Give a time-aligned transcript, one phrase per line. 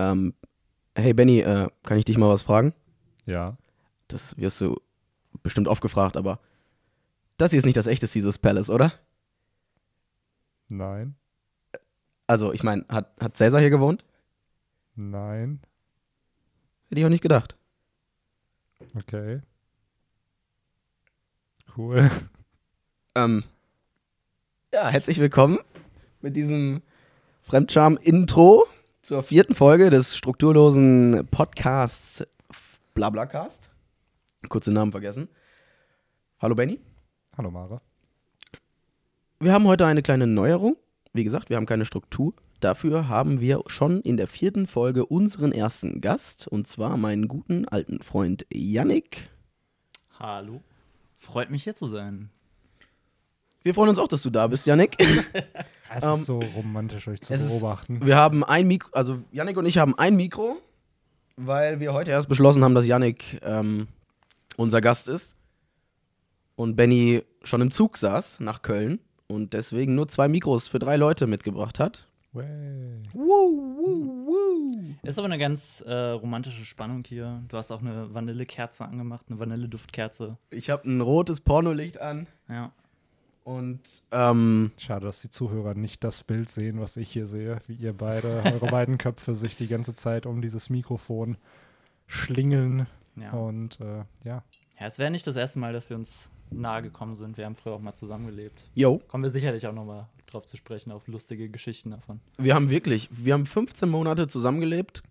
[0.00, 0.34] Ähm,
[0.94, 2.72] hey Benny, äh, kann ich dich mal was fragen?
[3.26, 3.58] Ja.
[4.08, 4.80] Das wirst du
[5.42, 6.40] bestimmt oft gefragt, aber
[7.36, 8.92] das hier ist nicht das echte Caesars Palace, oder?
[10.68, 11.16] Nein.
[12.26, 14.04] Also, ich meine, hat, hat Cäsar hier gewohnt?
[14.94, 15.60] Nein.
[16.88, 17.56] Hätte ich auch nicht gedacht.
[18.96, 19.42] Okay.
[21.76, 22.10] Cool.
[23.16, 23.42] Ähm,
[24.72, 25.58] ja, herzlich willkommen
[26.20, 26.80] mit diesem
[27.42, 28.68] Fremdscham-Intro
[29.02, 32.24] zur vierten Folge des strukturlosen Podcasts
[32.94, 33.70] Blablacast.
[34.48, 35.28] Kurz den Namen vergessen.
[36.38, 36.80] Hallo Benny.
[37.36, 37.80] Hallo Mara.
[39.38, 40.76] Wir haben heute eine kleine Neuerung.
[41.12, 42.34] Wie gesagt, wir haben keine Struktur.
[42.60, 47.66] Dafür haben wir schon in der vierten Folge unseren ersten Gast, und zwar meinen guten
[47.66, 49.30] alten Freund Yannick.
[50.18, 50.62] Hallo.
[51.16, 52.30] Freut mich hier zu sein.
[53.62, 54.96] Wir freuen uns auch, dass du da bist, Yannick.
[55.92, 58.06] Es Ähm, ist so romantisch, euch zu es ist- beobachten.
[58.06, 60.58] Wir haben ein Mikro, also Yannick und ich haben ein Mikro,
[61.36, 63.88] weil wir heute erst beschlossen haben, dass Yannick ähm,
[64.56, 65.34] unser Gast ist
[66.54, 70.94] und Benny schon im Zug saß nach Köln und deswegen nur zwei Mikros für drei
[70.96, 72.06] Leute mitgebracht hat.
[72.32, 73.02] Way.
[75.02, 77.42] Ist aber eine ganz äh, romantische Spannung hier.
[77.48, 80.36] Du hast auch eine Vanillekerze angemacht, eine Vanilleduftkerze.
[80.50, 82.70] Ich habe ein rotes Pornolicht an Ja.
[83.50, 83.80] Und
[84.12, 87.92] ähm, Schade, dass die Zuhörer nicht das Bild sehen, was ich hier sehe, wie ihr
[87.92, 91.36] beide, eure beiden Köpfe sich die ganze Zeit um dieses Mikrofon
[92.06, 92.86] schlingeln.
[93.16, 93.32] Ja.
[93.32, 94.44] Und äh, ja,
[94.78, 97.36] ja es wäre nicht das erste Mal, dass wir uns nahe gekommen sind.
[97.36, 98.70] Wir haben früher auch mal zusammengelebt.
[98.74, 102.20] yo, Kommen wir sicherlich auch noch mal drauf zu sprechen, auf lustige Geschichten davon.
[102.38, 105.02] wir haben wirklich, wir haben 15 Monate zusammengelebt,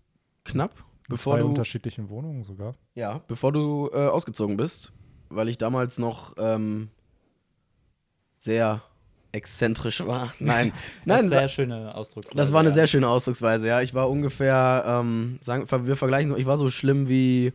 [0.45, 2.75] knapp, in bevor zwei du unterschiedlichen Wohnungen sogar.
[2.95, 4.93] Ja, bevor du äh, ausgezogen bist,
[5.29, 6.89] weil ich damals noch ähm,
[8.39, 8.81] sehr
[9.31, 10.33] exzentrisch war.
[10.39, 10.71] Nein,
[11.05, 12.35] das nein, ist sehr schöne Ausdrucksweise.
[12.35, 12.75] das war eine ja.
[12.75, 13.67] sehr schöne Ausdrucksweise.
[13.67, 17.53] Ja, ich war ungefähr, ähm, sagen, wir vergleichen, so, ich war so schlimm wie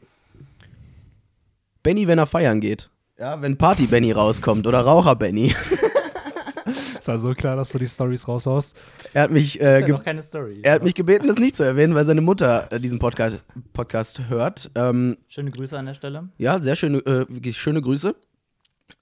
[1.82, 2.90] Benny, wenn er feiern geht.
[3.18, 5.54] Ja, wenn Party Benny rauskommt oder Raucher Benny.
[6.98, 8.76] Ist also klar, dass du die Stories raushaust.
[9.12, 10.60] Er hat mich, Das äh, ja noch keine Story.
[10.62, 13.40] er hat mich gebeten, das nicht zu erwähnen, weil seine Mutter äh, diesen Podcast,
[13.74, 14.70] Podcast hört.
[14.74, 16.30] Ähm, Schöne Grüße an der Stelle.
[16.38, 18.16] Ja, sehr schöne, äh, schöne Grüße.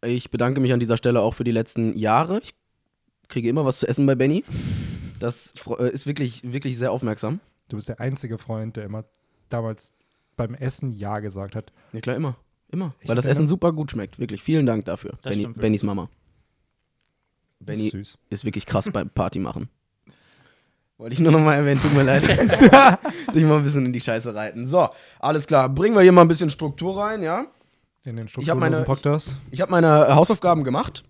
[0.05, 2.41] Ich bedanke mich an dieser Stelle auch für die letzten Jahre.
[2.43, 2.55] Ich
[3.29, 4.45] kriege immer was zu essen bei Benny.
[5.21, 7.41] Das äh, ist wirklich, wirklich sehr aufmerksam.
[7.69, 9.05] Du bist der einzige Freund, der immer
[9.49, 9.95] damals
[10.37, 11.73] beim Essen Ja gesagt hat.
[11.93, 12.37] Ja klar, immer.
[12.71, 12.95] Immer.
[13.01, 14.19] Ich Weil das Essen super gut schmeckt.
[14.19, 14.43] Wirklich.
[14.43, 15.19] Vielen Dank dafür.
[15.23, 15.47] Benny.
[15.47, 16.09] Bennys Mama.
[17.61, 18.19] Benny ist süß.
[18.31, 19.69] ist wirklich krass beim Party machen.
[20.99, 22.23] Wollte ich nur noch mal erwähnen, tut mir leid.
[23.35, 24.67] Dich mal ein bisschen in die Scheiße reiten.
[24.67, 24.89] So,
[25.19, 25.69] alles klar.
[25.69, 27.47] Bringen wir hier mal ein bisschen Struktur rein, ja?
[28.05, 29.41] In den Ich hab meine- Podcast.
[29.51, 31.05] Ich habe meine Hausaufgaben gemacht.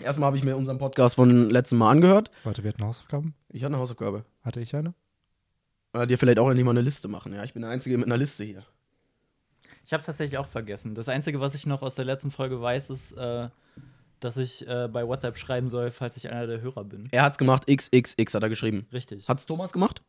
[0.00, 2.30] Erstmal habe ich mir unseren Podcast von letztem Mal angehört.
[2.44, 3.34] Warte, wir hatten Hausaufgaben?
[3.48, 4.24] Ich hatte eine Hausaufgabe.
[4.42, 4.94] Hatte ich eine?
[5.92, 7.34] Äh, dir vielleicht auch endlich mal eine Liste machen.
[7.34, 8.62] Ja, ich bin der Einzige mit einer Liste hier.
[9.84, 10.94] Ich habe es tatsächlich auch vergessen.
[10.94, 13.48] Das Einzige, was ich noch aus der letzten Folge weiß, ist, äh,
[14.20, 17.08] dass ich äh, bei WhatsApp schreiben soll, falls ich einer der Hörer bin.
[17.10, 18.86] Er hat's gemacht, XXX hat er geschrieben.
[18.92, 19.28] Richtig.
[19.28, 20.02] Hat's Thomas gemacht?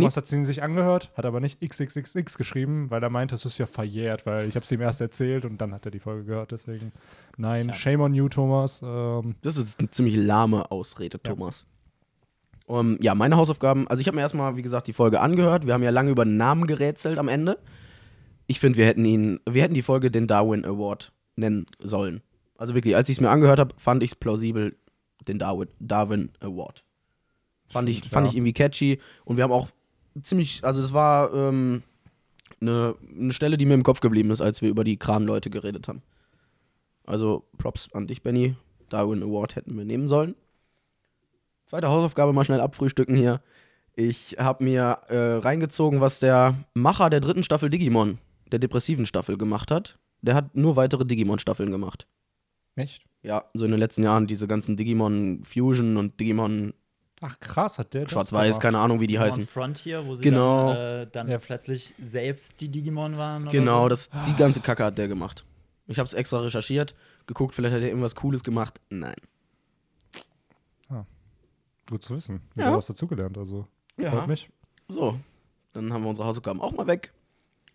[0.00, 3.58] Thomas hat sie sich angehört, hat aber nicht XXXX geschrieben, weil er meinte, es ist
[3.58, 6.24] ja verjährt, weil ich habe es ihm erst erzählt und dann hat er die Folge
[6.24, 6.50] gehört.
[6.52, 6.92] Deswegen,
[7.36, 7.74] nein, Tja.
[7.74, 8.82] shame on you, Thomas.
[8.84, 11.32] Ähm, Das ist eine ziemlich lahme Ausrede, Ja.
[11.32, 11.66] Thomas.
[12.66, 13.88] Um, ja, meine Hausaufgaben.
[13.88, 15.66] Also, ich habe mir erstmal, wie gesagt, die Folge angehört.
[15.66, 17.58] Wir haben ja lange über den Namen gerätselt am Ende.
[18.46, 22.22] Ich finde, wir hätten ihn, wir hätten die Folge den Darwin Award nennen sollen.
[22.56, 24.76] Also wirklich, als ich es mir angehört habe, fand ich es plausibel,
[25.26, 26.84] den Darwin, Darwin Award.
[27.68, 29.00] Fand ich, fand ich irgendwie catchy.
[29.24, 29.68] Und wir haben auch
[30.22, 31.82] ziemlich, also das war ähm,
[32.60, 35.88] eine, eine Stelle, die mir im Kopf geblieben ist, als wir über die Kranleute geredet
[35.88, 36.02] haben.
[37.04, 38.56] Also Props an dich, Benny.
[38.88, 40.34] Darwin Award hätten wir nehmen sollen.
[41.66, 43.40] Zweite Hausaufgabe mal schnell abfrühstücken hier.
[43.94, 48.18] Ich habe mir äh, reingezogen, was der Macher der dritten Staffel Digimon,
[48.50, 49.98] der depressiven Staffel, gemacht hat.
[50.20, 52.06] Der hat nur weitere Digimon-Staffeln gemacht.
[52.76, 53.02] echt?
[53.22, 56.74] Ja, so in den letzten Jahren diese ganzen Digimon Fusion und Digimon
[57.24, 59.46] Ach krass, hat der das Schwarz-Weiß, keine Ahnung, wie die Digimon heißen.
[59.46, 60.72] Frontier, wo sie Genau.
[60.74, 61.38] dann, äh, dann Ja.
[61.38, 63.44] plötzlich selbst die Digimon waren.
[63.44, 63.88] Oder Genau, so.
[63.90, 65.44] das, die ganze Kacke hat der gemacht.
[65.86, 66.94] Ich habe es extra recherchiert,
[67.26, 68.80] geguckt, vielleicht hat er irgendwas Cooles gemacht.
[68.90, 69.14] Nein.
[71.90, 72.40] Gut zu wissen.
[72.54, 72.66] Ja.
[72.66, 73.66] Wieder was dazugelernt, also.
[74.00, 74.48] Freut mich.
[74.88, 75.18] So,
[75.72, 77.12] dann haben wir unsere Hausaufgaben auch mal weg.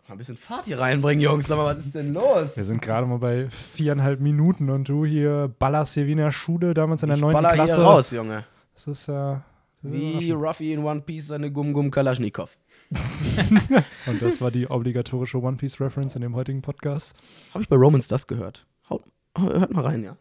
[0.08, 1.46] Mal ein bisschen Fahrt hier reinbringen, Jungs.
[1.46, 2.56] Sag mal, was ist denn los?
[2.56, 6.32] Wir sind gerade mal bei viereinhalb Minuten und du hier ballerst hier wie in der
[6.32, 7.76] Schule damals in der ich neunten baller Klasse.
[7.76, 8.44] hier raus, Junge.
[8.78, 9.42] Das ist ist
[9.82, 10.30] Wie.
[10.30, 12.56] Ruffy in One Piece seine Gum Gum Kalaschnikow.
[14.06, 17.16] Und das war die obligatorische One Piece Reference in dem heutigen Podcast.
[17.54, 18.68] Habe ich bei Romans das gehört?
[18.88, 19.02] Haut,
[19.36, 20.16] hört mal rein, ja.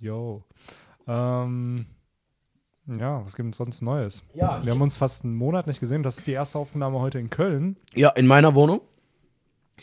[0.00, 0.42] Yo.
[1.06, 1.86] Ähm,
[2.88, 4.24] Ja, was gibt es sonst Neues?
[4.34, 6.02] Ja, Wir haben uns fast einen Monat nicht gesehen.
[6.02, 7.76] Das ist die erste Aufnahme heute in Köln.
[7.94, 8.80] Ja, in meiner Wohnung.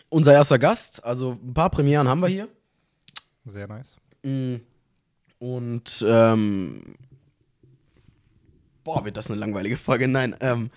[0.09, 1.05] Unser erster Gast.
[1.05, 2.49] Also ein paar Premieren haben wir hier.
[3.45, 3.95] Sehr nice.
[4.23, 4.55] Mm.
[5.39, 6.95] Und ähm,
[8.83, 10.07] boah, wird das eine langweilige Folge?
[10.07, 10.69] Nein, ähm,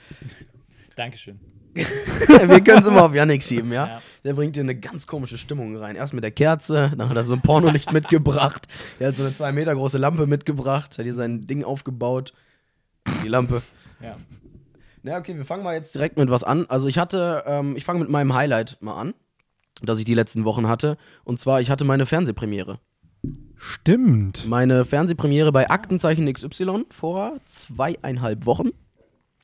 [0.97, 1.39] Dankeschön.
[1.77, 3.87] wir können es immer auf Yannick schieben, ja?
[3.87, 4.03] Ja.
[4.25, 5.95] Der bringt dir eine ganz komische Stimmung rein.
[5.95, 8.67] Erst mit der Kerze, dann hat er so ein Pornolicht mitgebracht.
[8.99, 12.33] Der hat so eine zwei Meter große Lampe mitgebracht, hat hier sein Ding aufgebaut.
[13.23, 13.63] Die Lampe.
[14.01, 14.17] Ja.
[15.03, 16.65] Na, okay, wir fangen mal jetzt direkt mit was an.
[16.69, 19.15] Also ich hatte, ähm, ich fange mit meinem Highlight mal an,
[19.83, 20.97] das ich die letzten Wochen hatte.
[21.25, 22.81] Und zwar, ich hatte meine Fernsehpremiere.
[23.57, 24.47] Stimmt.
[24.47, 28.71] Meine Fernsehpremiere bei Aktenzeichen XY vor zweieinhalb Wochen.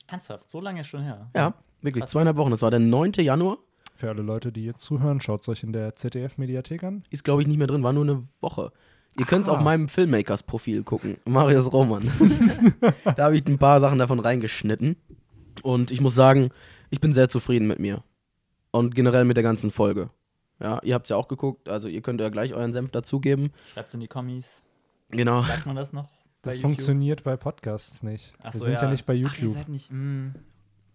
[0.07, 1.29] Ernsthaft, so lange ist schon her.
[1.35, 2.11] Ja, wirklich, Krass.
[2.11, 2.51] zweieinhalb Wochen.
[2.51, 3.13] Das war der 9.
[3.19, 3.57] Januar.
[3.95, 7.01] Für alle Leute, die jetzt zuhören, schaut es euch in der ZDF-Mediathek an.
[7.09, 8.71] Ist, glaube ich, nicht mehr drin, war nur eine Woche.
[9.17, 9.53] Ihr könnt es Ah.
[9.53, 11.17] auf meinem Filmmakers-Profil gucken.
[11.25, 12.01] Marius Roman.
[13.15, 14.95] da habe ich ein paar Sachen davon reingeschnitten.
[15.61, 16.49] Und ich muss sagen,
[16.89, 18.03] ich bin sehr zufrieden mit mir.
[18.71, 20.09] Und generell mit der ganzen Folge.
[20.63, 23.51] Ja, ihr habt es ja auch geguckt, also ihr könnt ja gleich euren Senf dazugeben.
[23.73, 24.63] Schreibt's in die Kommis.
[25.09, 25.43] Genau.
[25.43, 26.07] Sagt man das noch?
[26.07, 26.71] bei Das YouTube?
[26.71, 28.33] funktioniert bei Podcasts nicht.
[28.41, 28.89] Ach Wir so, sind ja.
[28.89, 29.51] nicht bei Ach, ihr YouTube.
[29.53, 29.91] seid nicht.
[29.91, 30.33] Mh,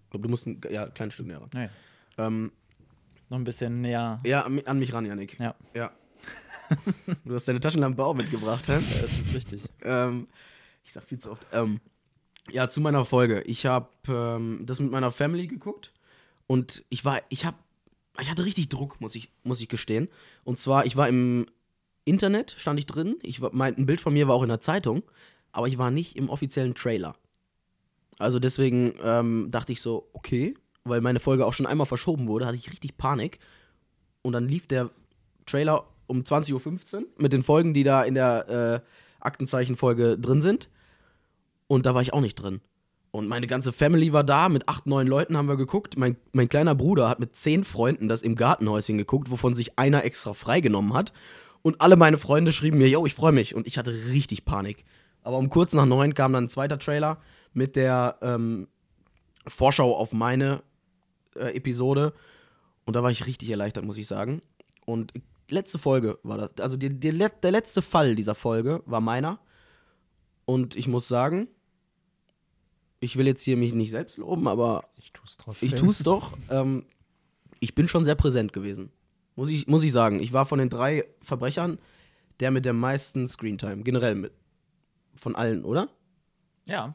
[0.05, 1.51] Ich glaube, du musst ein ja, kleines Stück näher ran.
[1.55, 1.69] nee,
[2.19, 2.51] Ähm,
[3.29, 4.21] noch ein bisschen näher.
[4.25, 5.39] ja, an mich ran, Janik.
[5.39, 5.55] Ja.
[5.75, 5.93] Ja.
[7.25, 8.73] du hast deine Taschenlampe auch mitgebracht, hä?
[8.75, 9.65] Ja, das ist richtig.
[9.83, 10.29] ähm,
[10.85, 11.47] ich sag viel zu oft.
[11.53, 11.81] Ähm,
[12.51, 13.43] ja, zu meiner Folge.
[13.43, 15.93] Ich habe ähm, das mit meiner Family geguckt
[16.47, 17.57] und ich war, ich habe,
[18.21, 20.09] ich hatte richtig Druck, muss ich, muss ich gestehen.
[20.45, 21.47] Und zwar, ich war im
[22.05, 23.17] Internet, stand ich drin.
[23.23, 25.03] Ich mein, ein Bild von mir war auch in der Zeitung,
[25.53, 27.17] aber ich war nicht im offiziellen Trailer.
[28.19, 30.55] Also deswegen ähm, dachte ich so, okay,
[30.85, 33.39] weil meine Folge auch schon einmal verschoben wurde, hatte ich richtig Panik.
[34.23, 34.91] Und dann lief der
[35.47, 40.69] Trailer um 20.15 Uhr mit den Folgen, die da in der äh, Aktenzeichen-Folge drin sind.
[41.67, 42.61] Und da war ich auch nicht drin.
[43.11, 45.97] Und meine ganze Family war da, mit acht, neun Leuten haben wir geguckt.
[45.97, 50.05] Mein, mein kleiner Bruder hat mit zehn Freunden das im Gartenhäuschen geguckt, wovon sich einer
[50.05, 51.13] extra freigenommen hat.
[51.63, 53.55] Und alle meine Freunde schrieben mir, yo, ich freue mich.
[53.55, 54.85] Und ich hatte richtig Panik.
[55.23, 57.19] Aber um kurz nach neun kam dann ein zweiter Trailer
[57.53, 58.69] mit der ähm,
[59.47, 60.63] Vorschau auf meine
[61.35, 62.13] äh, Episode.
[62.85, 64.43] Und da war ich richtig erleichtert, muss ich sagen.
[64.85, 65.13] Und
[65.51, 66.51] letzte Folge war das.
[66.61, 69.41] Also die, die, der letzte Fall dieser Folge war meiner.
[70.45, 71.49] Und ich muss sagen,
[73.01, 75.69] ich will jetzt hier mich nicht selbst loben, aber Ich tue es trotzdem.
[75.69, 76.37] ich tue es doch.
[76.51, 76.85] Ähm,
[77.61, 78.91] ich bin schon sehr präsent gewesen.
[79.37, 80.21] Muss ich, muss ich sagen.
[80.21, 81.79] Ich war von den drei Verbrechern
[82.41, 83.83] der mit der meisten Screentime.
[83.83, 84.33] Generell mit.
[85.17, 85.89] Von allen, oder?
[86.67, 86.95] Ja.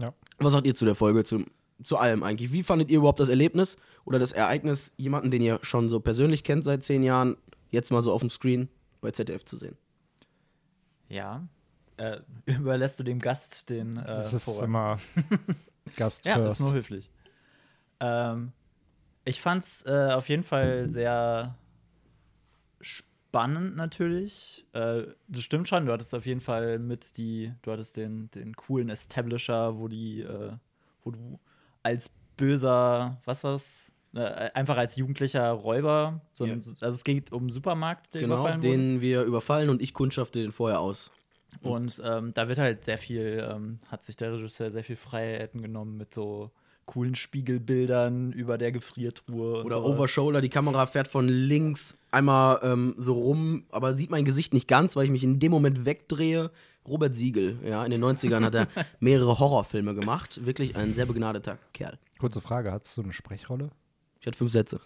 [0.00, 0.14] Ja.
[0.38, 1.44] Was sagt ihr zu der Folge, zu,
[1.84, 2.52] zu allem eigentlich?
[2.52, 6.44] Wie fandet ihr überhaupt das Erlebnis oder das Ereignis, jemanden, den ihr schon so persönlich
[6.44, 7.36] kennt seit zehn Jahren,
[7.70, 8.68] jetzt mal so auf dem Screen
[9.02, 9.76] bei ZDF zu sehen?
[11.08, 11.46] Ja.
[11.98, 14.64] Äh, überlässt du dem Gast den äh, Das ist Vorrang?
[14.64, 14.98] immer
[15.96, 17.10] Gast Ja, das ist nur höflich.
[18.00, 18.52] Ähm,
[19.24, 21.58] ich fand's äh, auf jeden Fall sehr
[22.80, 24.66] spannend natürlich.
[24.72, 28.54] Äh, das stimmt schon, du hattest auf jeden Fall mit die, du hattest den, den
[28.54, 30.52] coolen Establisher, wo die, äh,
[31.02, 31.40] wo du
[31.82, 33.92] als böser, was war's?
[34.14, 36.54] Äh, einfach als jugendlicher Räuber, so ein, Ja.
[36.80, 38.76] also es geht um einen Supermarkt, der Genau, überfallen wurde.
[38.78, 41.10] den wir überfallen und ich kundschafte den vorher aus.
[41.62, 45.62] Und ähm, da wird halt sehr viel, ähm, hat sich der Regisseur sehr viel Freiheiten
[45.62, 46.50] genommen mit so
[46.86, 49.62] coolen Spiegelbildern über der Gefriertruhe.
[49.64, 49.90] Oder sowas.
[49.90, 54.68] Overshoulder, die Kamera fährt von links einmal ähm, so rum, aber sieht mein Gesicht nicht
[54.68, 56.50] ganz, weil ich mich in dem Moment wegdrehe.
[56.88, 58.68] Robert Siegel, ja, in den 90ern hat er
[59.00, 60.44] mehrere Horrorfilme gemacht.
[60.46, 61.98] Wirklich ein sehr begnadeter Kerl.
[62.18, 63.70] Kurze Frage, hattest du eine Sprechrolle?
[64.20, 64.80] Ich hatte fünf Sätze.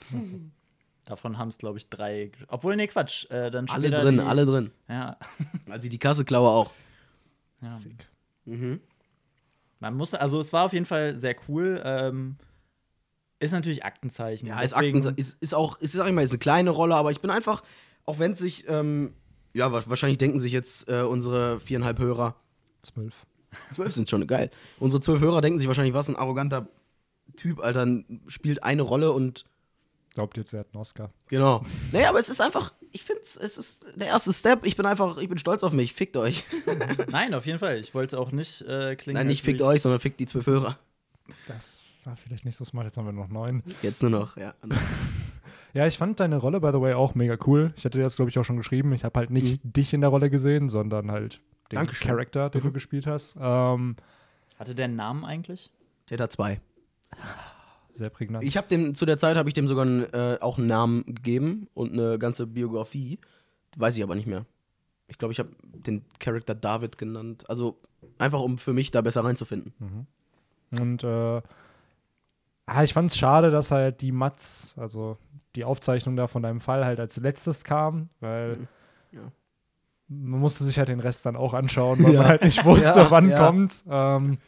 [1.05, 2.31] Davon haben es, glaube ich, drei.
[2.49, 3.29] Obwohl, nee, Quatsch.
[3.31, 4.71] Äh, dann Alle drin, die, alle drin.
[4.89, 5.17] Ja,
[5.69, 6.71] Also die Kasse klaue auch.
[7.63, 7.69] ja.
[7.71, 8.09] Sick.
[8.45, 8.81] Mhm.
[9.81, 11.81] Man muss, also es war auf jeden Fall sehr cool.
[11.85, 12.37] Ähm,
[13.41, 14.47] ist natürlich Aktenzeichen.
[14.47, 16.95] Ja, ist, Deswegen- Akten, ist, ist auch, ist, sag ich mal, ist eine kleine Rolle,
[16.95, 17.63] aber ich bin einfach,
[18.05, 19.13] auch wenn es sich, ähm,
[19.55, 22.37] ja, wa- wahrscheinlich denken sich jetzt äh, unsere viereinhalb Hörer,
[22.83, 23.27] Zwölf.
[23.73, 24.51] zwölf sind schon geil.
[24.79, 26.69] Unsere zwölf Hörer denken sich wahrscheinlich, was ein arroganter
[27.37, 27.87] Typ, Alter,
[28.29, 29.45] spielt eine Rolle und
[30.15, 31.11] Glaubt jetzt, er hat einen Oscar.
[31.29, 31.65] genau.
[31.93, 34.65] Naja, aber es ist einfach, ich finde es ist der erste Step.
[34.67, 35.95] Ich bin einfach, ich bin stolz auf mich.
[35.95, 36.45] Fickt euch.
[37.09, 37.79] Nein, auf jeden Fall.
[37.79, 39.19] Ich wollte auch nicht äh, klingen.
[39.19, 40.79] Nein, nicht fickt euch, sondern fickt die zwölf Hörer.
[41.49, 42.87] Das war vielleicht nicht so smart.
[42.87, 43.63] Jetzt haben wir noch neun.
[43.83, 44.55] Jetzt nur noch, ja.
[45.75, 47.73] Ja, ich fand deine Rolle, by the way, auch mega cool.
[47.77, 48.93] Ich hatte dir das, glaube ich, auch schon geschrieben.
[48.93, 51.41] Ich habe halt nicht dich in der Rolle gesehen, sondern halt
[51.71, 52.09] den Dankeschön.
[52.09, 53.37] Charakter, den du gespielt hast.
[53.41, 53.97] Ähm,
[54.59, 55.71] Hatte der einen Namen eigentlich?
[56.07, 56.61] Täter 2.
[57.95, 58.45] sehr prägnant.
[58.45, 61.05] Ich habe dem, zu der Zeit habe ich dem sogar einen, äh, auch einen Namen
[61.07, 63.19] gegeben und eine ganze Biografie.
[63.77, 64.45] Weiß ich aber nicht mehr.
[65.09, 67.45] Ich glaube, ich habe den Charakter David genannt.
[67.49, 67.79] Also
[68.19, 69.75] einfach, um für mich da besser reinzufinden.
[70.81, 71.43] Und äh,
[72.67, 75.19] ah, ich fand es schade, dass halt die Mats, also
[75.55, 78.69] die Aufzeichnung da von deinem Fall halt als letztes kam, weil Mhm.
[79.13, 79.33] Ja.
[80.09, 82.21] man musste sich halt den Rest dann auch anschauen, weil Ja.
[82.21, 83.39] man halt nicht wusste, Ja, wann ja.
[83.39, 83.85] kommt's.
[83.91, 84.39] Ähm,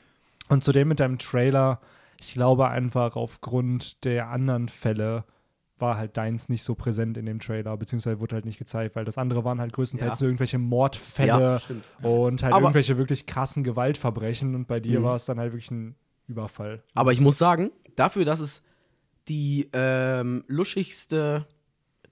[0.48, 1.80] und zudem mit deinem Trailer,
[2.21, 5.25] ich glaube einfach aufgrund der anderen Fälle
[5.78, 9.04] war halt deins nicht so präsent in dem Trailer, beziehungsweise wurde halt nicht gezeigt, weil
[9.04, 10.14] das andere waren halt größtenteils Ja.
[10.14, 11.61] so irgendwelche Mordfälle
[12.00, 15.04] Ja, und halt Aber- irgendwelche wirklich krassen Gewaltverbrechen und bei dir Mhm.
[15.04, 15.97] war es dann halt wirklich ein
[16.28, 16.83] Überfall.
[16.94, 18.62] Aber ich muss sagen, dafür, dass es
[19.28, 21.47] die ähm, luschigste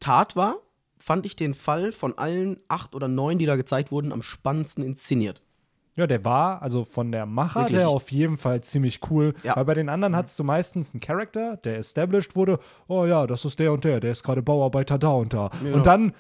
[0.01, 0.57] Tat war,
[0.99, 4.85] fand ich den Fall von allen acht oder neun, die da gezeigt wurden, am spannendsten
[4.85, 5.43] inszeniert.
[5.95, 7.81] Ja, der war, also von der Machart Wirklich.
[7.81, 9.35] her auf jeden Fall ziemlich cool.
[9.43, 9.57] Ja.
[9.57, 12.59] Weil bei den anderen hattest du meistens einen Charakter, der established wurde.
[12.89, 15.51] Oh ja, das ist der und der, der ist gerade Bauarbeiter da und da.
[15.63, 15.77] Genau.
[15.77, 16.15] Und dann,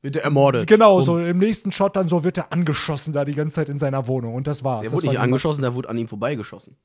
[0.00, 0.66] Wird er ermordet.
[0.66, 1.04] genau, Bumm.
[1.04, 4.06] so im nächsten Shot dann so wird er angeschossen da die ganze Zeit in seiner
[4.06, 4.34] Wohnung.
[4.34, 4.82] Und das war's.
[4.82, 6.76] Der das wurde war nicht angeschossen, der wurde an ihm vorbeigeschossen.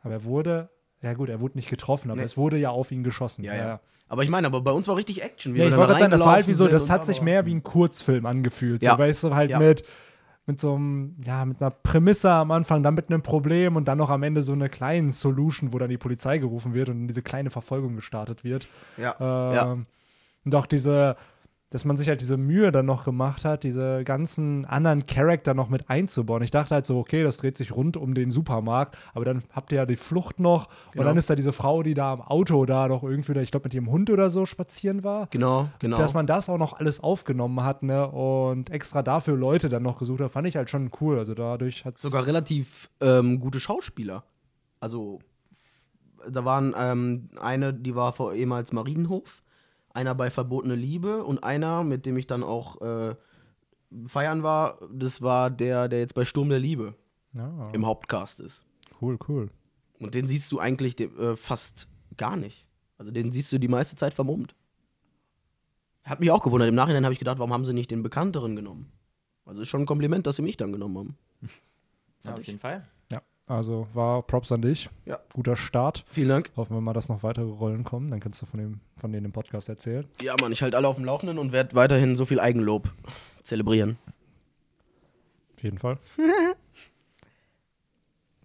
[0.00, 0.68] Aber er wurde,
[1.02, 2.24] ja gut, er wurde nicht getroffen, aber Nee.
[2.26, 3.44] es wurde ja auf ihn geschossen.
[3.44, 3.80] Ja, ja.
[4.08, 5.54] Aber ich meine, aber bei uns war richtig Action.
[5.54, 7.44] wie Ja, ich wollte gerade sagen, das war halt wie so, das hat sich mehr
[7.46, 8.82] wie ein Kurzfilm angefühlt.
[8.82, 8.92] Ja.
[8.92, 9.58] So, weißt du, halt Ja.
[9.58, 9.84] mit,
[10.48, 13.98] mit so einem, ja, mit einer Prämisse am Anfang, dann mit einem Problem und dann
[13.98, 17.20] noch am Ende so eine kleine Solution, wo dann die Polizei gerufen wird und diese
[17.20, 18.66] kleine Verfolgung gestartet wird.
[18.96, 19.14] Ja.
[19.20, 19.78] Ähm, ja.
[20.46, 21.16] Und auch diese,
[21.70, 25.68] dass man sich halt diese Mühe dann noch gemacht hat, diese ganzen anderen Charakter noch
[25.68, 26.42] mit einzubauen.
[26.42, 29.72] Ich dachte halt so, okay, das dreht sich rund um den Supermarkt, aber dann habt
[29.72, 31.04] ihr ja die Flucht noch und Genau.
[31.04, 33.64] dann ist da diese Frau, die da am Auto da noch irgendwie, da, ich glaube,
[33.64, 35.26] mit ihrem Hund oder so spazieren war.
[35.30, 35.98] Genau, genau.
[35.98, 39.98] Dass man das auch noch alles aufgenommen hat, ne, und extra dafür Leute dann noch
[39.98, 41.18] gesucht hat, fand ich halt schon cool.
[41.18, 44.24] Also dadurch hat sogar relativ ähm, gute Schauspieler.
[44.80, 45.18] Also,
[46.30, 49.42] da waren ähm, eine, die war vor ehemals Marienhof,
[49.98, 53.16] einer bei Verbotene Liebe und einer, mit dem ich dann auch äh,
[54.06, 56.94] feiern war, das war der, der jetzt bei Sturm der Liebe
[57.34, 58.64] ja, im Hauptcast ist.
[59.00, 59.50] cool, cool.
[59.98, 62.64] Und den siehst du eigentlich äh, fast gar nicht.
[62.96, 64.54] Also den siehst du die meiste Zeit vermummt.
[66.04, 66.68] Hat mich auch gewundert.
[66.68, 68.92] Im Nachhinein habe ich gedacht, warum haben sie nicht den bekannteren genommen?
[69.44, 71.16] Also ist schon ein Kompliment, dass sie mich dann genommen haben.
[72.24, 72.86] Ja, auf jeden Fall.
[73.48, 74.88] Ja, also war Props an dich.
[75.06, 75.18] Ja.
[75.32, 76.04] Guter Start.
[76.10, 76.50] Vielen Dank.
[76.56, 78.10] Hoffen wir mal, dass noch weitere Rollen kommen.
[78.10, 80.06] Dann kannst du von, dem, von denen im Podcast erzählen.
[80.20, 82.90] Ja, Mann, ich halte alle auf dem Laufenden und werde weiterhin so viel Eigenlob
[83.44, 83.96] zelebrieren.
[85.56, 85.98] Auf jeden Fall.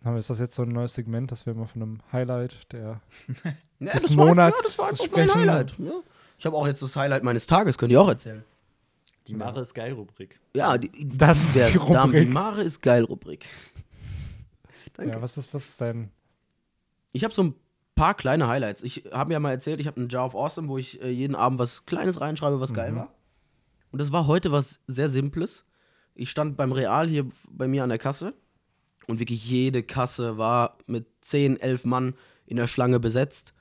[0.05, 3.01] Aber ist das jetzt so ein neues Segment, dass wir mal von einem Highlight der.
[3.79, 5.27] Ja, Des das war- Monats ja, das war einfach sprechen.
[5.27, 5.73] mein Highlight.
[5.77, 5.91] Ja.
[6.39, 8.41] Ich habe auch jetzt das Highlight meines Tages, könnt ihr auch erzählen.
[9.27, 10.39] Die Mare ist geil Rubrik.
[10.53, 12.29] Ja, die, Das ist der die Dame, die Rubrik.
[12.33, 13.45] Mare ist geil Rubrik.
[14.93, 15.13] Danke.
[15.13, 16.11] Ja, was ist, was ist dein.
[17.11, 17.55] Ich habe so ein
[17.95, 18.83] paar kleine Highlights.
[18.83, 21.35] Ich habe ja mal erzählt, ich habe einen Jar of Awesome, wo ich äh, jeden
[21.35, 23.13] Abend was Kleines reinschreibe, was geil war.
[23.91, 25.65] Und das war heute was sehr Simples.
[26.15, 28.33] Ich stand beim Real hier bei mir an der Kasse
[29.07, 33.53] und wirklich jede Kasse war mit 10, 11 Mann in der Schlange besetzt.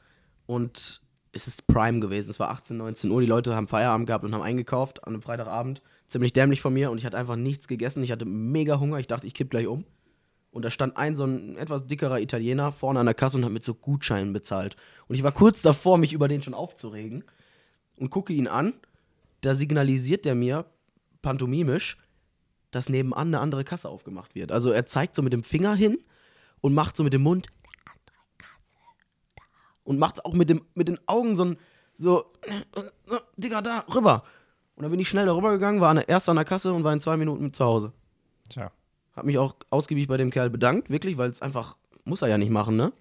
[0.46, 2.30] Und es ist Prime gewesen.
[2.30, 3.20] Es war 18, 19 Uhr.
[3.20, 5.82] Die Leute haben Feierabend gehabt und haben eingekauft an einem Freitagabend.
[6.08, 8.02] Ziemlich dämlich von mir und ich hatte einfach nichts gegessen.
[8.02, 8.98] Ich hatte mega Hunger.
[8.98, 9.84] Ich dachte, ich kipp gleich um.
[10.52, 13.52] Und da stand ein so ein etwas dickerer Italiener vorne an der Kasse und hat
[13.52, 14.76] mit so Gutscheinen bezahlt.
[15.08, 17.24] Und ich war kurz davor, mich über den schon aufzuregen.
[17.96, 18.74] Und gucke ihn an.
[19.40, 20.66] Da signalisiert der mir
[21.22, 21.96] pantomimisch,
[22.70, 24.52] dass nebenan eine andere Kasse aufgemacht wird.
[24.52, 25.98] Also er zeigt so mit dem Finger hin
[26.60, 27.48] und macht so mit dem Mund
[29.84, 31.58] und macht auch mit, dem, mit den Augen so ein,
[31.96, 32.24] so,
[33.36, 34.24] Digga, da, rüber.
[34.76, 37.00] Und dann bin ich schnell darüber gegangen, war erst an der Kasse und war in
[37.00, 37.92] zwei Minuten zu Hause.
[38.48, 38.70] Tja.
[39.14, 42.38] Hab mich auch ausgiebig bei dem Kerl bedankt, wirklich, weil es einfach, muss er ja
[42.38, 42.92] nicht machen, ne?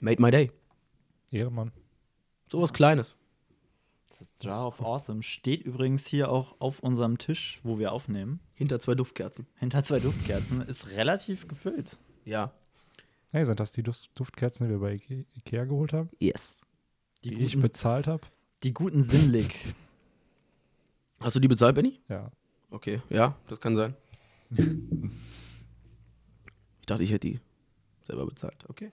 [0.00, 0.50] Made my day.
[1.30, 1.72] Ehrenmann.
[2.50, 3.14] Sowas Kleines.
[4.40, 8.40] Jar of Awesome steht übrigens hier auch auf unserem Tisch, wo wir aufnehmen.
[8.54, 9.46] Hinter zwei Duftkerzen.
[9.56, 10.62] Hinter zwei Duftkerzen.
[10.62, 11.98] Ist relativ gefüllt.
[12.24, 12.52] Ja.
[13.30, 16.08] Hey, sind das die Duftkerzen, die wir bei Ike Ikea geholt haben?
[16.18, 16.60] Yes.
[17.24, 18.22] Die, Die, ich guten, bezahlt habe?
[18.62, 19.54] die guten Sinnlig.
[21.20, 22.00] Hast du die bezahlt, Benny?
[22.08, 22.30] Ja.
[22.70, 23.94] Okay, ja, das kann sein.
[24.50, 24.66] Ich
[26.86, 27.40] dachte, ich hätte die
[28.06, 28.64] selber bezahlt.
[28.68, 28.90] Okay.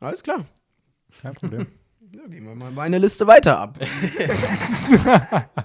[0.00, 0.46] Alles klar.
[1.20, 1.66] Kein Problem.
[2.12, 3.78] Ja, gehen wir mal meine Liste weiter ab.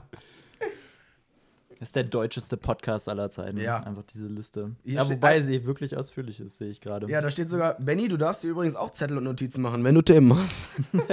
[1.80, 3.60] Das ist der deutscheste Podcast aller Zeiten.
[3.60, 3.84] Ja.
[3.84, 4.76] Einfach diese Liste.
[4.84, 7.10] Hier ja, wobei sie wirklich ausführlich ist, sehe ich gerade.
[7.10, 9.94] Ja, da steht sogar, Benny, du darfst dir übrigens auch Zettel und Notizen machen, wenn
[9.94, 10.70] du Themen hast.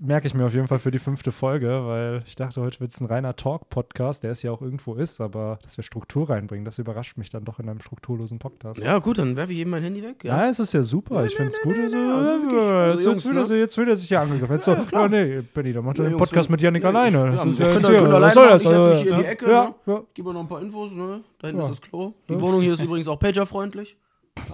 [0.00, 2.92] merke ich mir auf jeden Fall für die fünfte Folge, weil ich dachte, heute wird
[2.92, 6.64] es ein reiner Talk-Podcast, der es ja auch irgendwo ist, aber dass wir Struktur reinbringen,
[6.64, 8.82] das überrascht mich dann doch in einem strukturlosen Podcast.
[8.82, 10.22] Ja, gut, dann werfe ich eben mein Handy weg.
[10.22, 11.24] Ja, es ist ja super.
[11.26, 11.76] ich finde es gut.
[11.78, 14.54] Also, also jetzt, will er, sich- jetzt will er sich ja angegriffen.
[14.54, 17.18] Jetzt so, ja, nee, Benny, dann macht er Ja, den Podcast mit Yannick Ja, alleine.
[17.18, 18.62] ja, Das ist ja können was alleine soll das?
[18.62, 19.92] Ich setz mich hier in die ja, Ecke, Ja, ne?
[19.94, 20.02] ja.
[20.14, 21.20] Gib mir noch ein paar Infos, ne?
[21.40, 21.68] Da hinten Ja.
[21.70, 22.12] ist das Klo.
[22.28, 22.40] Die Ja.
[22.40, 23.96] Wohnung hier ist übrigens auch pagerfreundlich.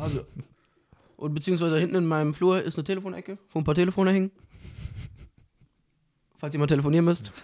[0.01, 0.21] Also.
[1.17, 4.31] Und beziehungsweise hinten in meinem Flur ist eine Telefonecke, wo ein paar Telefone hängen.
[6.45, 7.33] Falls ihr mal telefonieren müsst.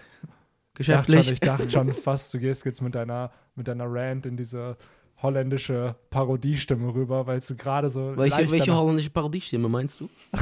[0.79, 1.31] Ich dachte, schon, Geschäftlich.
[1.33, 4.77] ich dachte schon fast, du gehst jetzt mit deiner, mit deiner Rant in diese
[5.21, 8.15] holländische Parodiestimme rüber, weil du gerade so.
[8.15, 10.09] Welche, welche holländische Parodiestimme meinst du?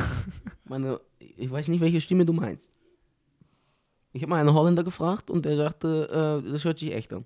[0.66, 2.72] Meine, ich weiß nicht, welche Stimme du meinst.
[4.14, 7.26] Ich habe mal einen Holländer gefragt und der sagte, äh, das hört sich echt an.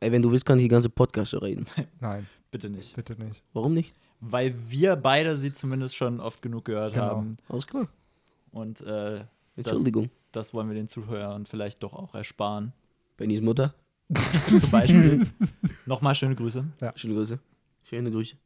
[0.00, 1.66] Ey, wenn du willst, kann ich die ganze Podcast so reden.
[2.00, 2.94] Nein, Bitte nicht.
[2.96, 3.42] bitte nicht.
[3.52, 3.94] Warum nicht?
[4.20, 7.04] Weil wir beide sie zumindest schon oft genug gehört Genau.
[7.16, 7.36] haben.
[7.48, 7.88] Alles klar.
[8.52, 9.24] Und äh,
[9.56, 10.10] Entschuldigung.
[10.32, 12.72] das wollen wir den Zuhörern vielleicht doch auch ersparen.
[13.16, 13.74] Bennys Mutter.
[14.60, 15.26] Zum Beispiel.
[15.86, 16.64] Nochmal schöne Grüße.
[16.94, 17.38] Schöne Grüße.
[17.84, 18.36] Schöne Grüße.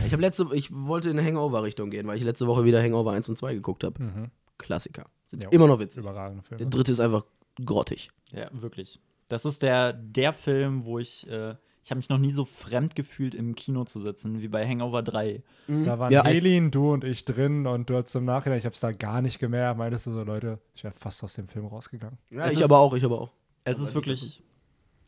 [0.00, 2.82] Ja, Ich habe letzte, ich wollte in eine Hangover-Richtung gehen, weil ich letzte Woche wieder
[2.82, 4.02] Hangover 1 und 2 geguckt habe.
[4.02, 4.30] Mhm.
[4.58, 5.06] Klassiker.
[5.26, 5.48] Sind Ja.
[5.50, 6.00] immer noch witzig.
[6.02, 6.70] Überragende Der Filme.
[6.70, 7.24] dritte ist einfach
[7.64, 8.10] grottig.
[8.32, 8.98] Ja, wirklich.
[9.28, 12.94] Das ist der, der Film, wo ich, äh, ich habe mich noch nie so fremd
[12.94, 15.42] gefühlt, im Kino zu sitzen, wie bei Hangover 3.
[15.66, 18.74] Da waren Ja, Helin, du und ich drin und du hast im Nachhinein, ich habe
[18.74, 21.66] es da gar nicht gemerkt, meintest du so, Leute, ich wäre fast aus dem Film
[21.66, 22.18] rausgegangen.
[22.30, 23.30] Ja, Es ich ist- aber auch, ich aber auch.
[23.64, 24.42] Es weiß ist ich wirklich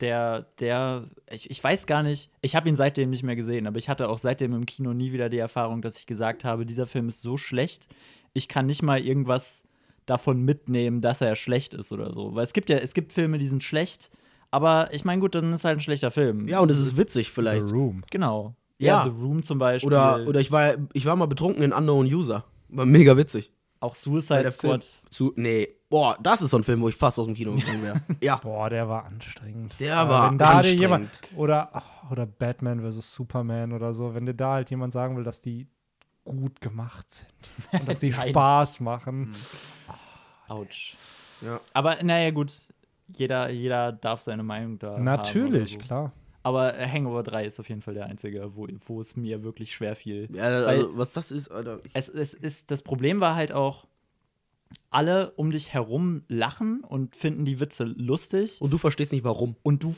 [0.00, 3.79] der, der, ich, ich weiß gar nicht, ich habe ihn seitdem nicht mehr gesehen, aber
[3.79, 6.87] ich hatte auch seitdem im Kino nie wieder die Erfahrung, dass ich gesagt habe, dieser
[6.87, 7.88] Film ist so schlecht,
[8.33, 9.62] ich kann nicht mal irgendwas
[10.07, 12.35] davon mitnehmen, dass er schlecht ist oder so.
[12.35, 14.11] Weil es gibt ja, es gibt Filme, die sind schlecht,
[14.52, 16.47] aber ich meine, gut, dann ist halt ein schlechter Film.
[16.47, 17.68] Ja, und es ist witzig vielleicht.
[17.68, 18.04] The Room.
[18.11, 18.54] Genau.
[18.78, 19.04] Ja.
[19.04, 19.87] Ja, The Room zum Beispiel.
[19.88, 22.44] Oder, oder ich, war, ich war mal betrunken in Unknown User.
[22.68, 23.52] War mega witzig.
[23.80, 24.87] auch Suicide Squad.
[25.11, 27.82] Zu, nee, boah, das ist so ein Film, wo ich fast aus dem Kino gegangen
[27.82, 28.00] wäre.
[28.21, 28.37] ja.
[28.37, 29.75] Boah, der war anstrengend.
[29.78, 30.80] Der Aber war wenn da dir anstrengend.
[30.80, 35.16] jemand oder ach, oder Batman vs Superman oder so, wenn dir da halt jemand sagen
[35.16, 35.66] will, dass die
[36.25, 38.12] gut gemacht sind und dass die.
[38.12, 39.35] Spaß machen.
[40.49, 40.97] Autsch.
[41.40, 41.61] Ja.
[41.73, 42.52] Aber naja, gut.
[43.16, 45.78] Jeder, jeder darf seine Meinung da Natürlich, so.
[45.78, 46.12] klar.
[46.45, 49.95] Aber Hangover 3 ist auf jeden Fall der einzige, wo, wo es mir wirklich schwer
[49.95, 50.28] fiel.
[50.33, 51.81] Ja, also, was das ist, Alter.
[51.92, 53.87] Es, es ist, das Problem war halt auch,
[54.90, 59.54] alle um dich herum lachen und finden die Witze lustig Und du verstehst nicht warum.
[59.63, 59.95] und du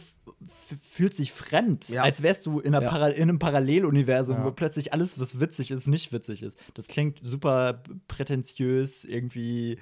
[0.90, 2.02] fühlst dich fremd, Ja.
[2.02, 3.06] als wärst du in, einer Ja.
[3.08, 4.44] In einem Paralleluniversum, Ja.
[4.44, 6.58] wo plötzlich alles, was witzig ist, nicht witzig ist.
[6.74, 9.78] Das klingt super prätentiös, irgendwie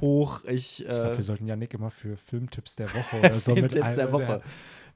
[0.00, 0.44] hoch.
[0.44, 3.72] Ich, Ich glaube, äh, wir sollten Janik immer für Filmtipps der Woche oder so mit
[3.72, 4.42] Filmtipps der Woche.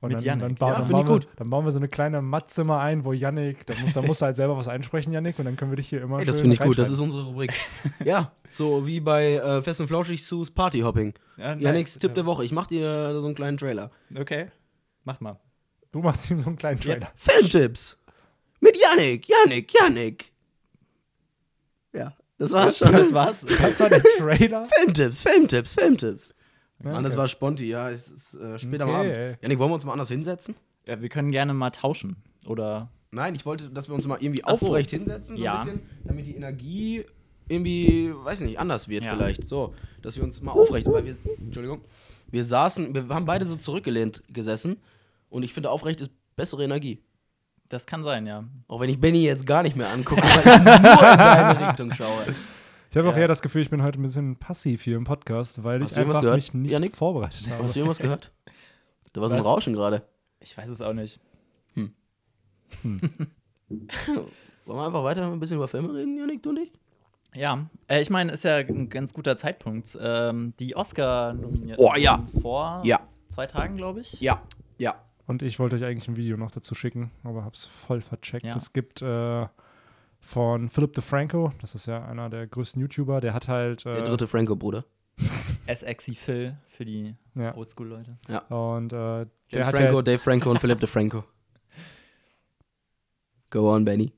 [0.00, 2.22] Und Mit dann, dann, bauen, Ja, dann, bauen wir, dann bauen wir so eine kleine
[2.22, 5.44] Mattzimmer ein, wo Yannick, da muss, da musst du halt selber was einsprechen, Yannick, und
[5.44, 7.52] dann können wir dich hier immer Ey, das finde ich gut, das ist unsere Rubrik.
[8.04, 11.12] ja, so wie bei äh, Fest und Flauschig Sus Partyhopping.
[11.36, 11.98] ja, nice.
[11.98, 12.44] Tipp der Woche.
[12.46, 13.90] Ich mach dir so einen kleinen Trailer.
[14.18, 14.46] Okay,
[15.04, 15.38] mach mal.
[15.92, 17.00] Du machst ihm so einen kleinen Trailer.
[17.00, 17.12] Jetzt.
[17.16, 17.98] Filmtipps.
[18.60, 20.32] Mit Yannick, Yannick, Yannick.
[21.92, 22.90] Ja, das war's schon.
[22.92, 23.46] Das war's.
[23.46, 24.66] Das war der Trailer?
[24.78, 26.34] Filmtipps, Filmtipps, Filmtipps.
[26.82, 27.90] Ja, Mann, das war Sponti, ja.
[27.90, 29.12] Es ist äh, später am Okay, Abend.
[29.12, 29.36] ey.
[29.42, 30.54] Yannick, wollen wir uns mal anders hinsetzen?
[30.86, 32.16] Ja, wir können gerne mal tauschen.
[32.46, 34.66] Oder Nein, ich wollte, dass wir uns mal irgendwie Ach so.
[34.68, 35.56] aufrecht hinsetzen, so Ja.
[35.60, 37.04] ein bisschen, damit die Energie
[37.48, 39.14] irgendwie, weiß nicht, anders wird Ja.
[39.14, 39.46] vielleicht.
[39.46, 41.80] So, dass wir uns mal aufrecht, weil wir, Entschuldigung,
[42.30, 44.76] wir saßen, wir haben beide so zurückgelehnt gesessen
[45.28, 47.02] und ich finde, aufrecht ist bessere Energie.
[47.70, 48.44] Das kann sein, ja.
[48.68, 50.82] Auch wenn ich Benny jetzt gar nicht mehr angucke, weil ich nur in
[51.18, 52.24] deine Richtung schaue.
[52.90, 53.20] Ich habe auch Ja.
[53.20, 55.98] eher das Gefühl, ich bin heute ein bisschen passiv hier im Podcast, weil Hast ich
[55.98, 56.94] einfach gehört, mich nicht Yannick?
[56.96, 57.64] vorbereitet habe.
[57.64, 58.30] Hast du irgendwas gehört?
[59.12, 59.40] Da war so ein?
[59.42, 60.02] Rauschen gerade.
[60.38, 61.18] Ich weiß es auch nicht.
[62.82, 63.08] Wollen
[64.66, 66.72] wir einfach weiter ein bisschen über Filme reden, Janik, du und ich?
[67.34, 69.96] Ja, äh, ich meine, ist ja ein ganz guter Zeitpunkt.
[70.00, 72.24] Ähm, die Oscar-Nominierten Oh, ja.
[72.40, 73.00] vor Ja.
[73.28, 74.20] zwei Tagen, glaube ich.
[74.20, 74.42] Ja,
[74.78, 74.94] ja.
[75.30, 78.44] Und ich wollte euch eigentlich ein Video noch dazu schicken, aber habe es voll vercheckt.
[78.44, 78.56] Ja.
[78.56, 79.46] Es gibt äh,
[80.18, 83.86] von Philip DeFranco, das ist ja einer der größten YouTuber, der hat halt.
[83.86, 84.84] Äh, Der dritte Franco-Bruder.
[85.72, 87.54] SXy Phil für die Ja.
[87.54, 88.18] Oldschool-Leute.
[88.48, 91.22] Und äh, der Franco, ja, Dave Franco und Philip DeFranco.
[93.50, 94.12] Go on, Benny.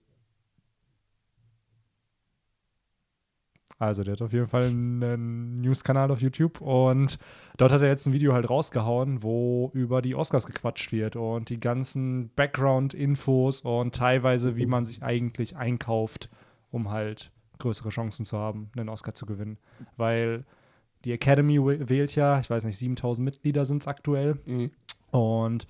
[3.82, 7.18] Also der hat auf jeden Fall einen News-Kanal auf YouTube und
[7.56, 11.48] dort hat er jetzt ein Video halt rausgehauen, wo über die Oscars gequatscht wird und
[11.48, 16.30] die ganzen Background-Infos und teilweise, wie man sich eigentlich einkauft,
[16.70, 19.58] um halt größere Chancen zu haben, einen Oscar zu gewinnen.
[19.96, 20.44] Weil
[21.04, 24.38] die Academy wä- wählt ja, ich weiß nicht, 7000 Mitglieder sind es aktuell.
[24.46, 24.70] Mhm.
[25.10, 25.66] Und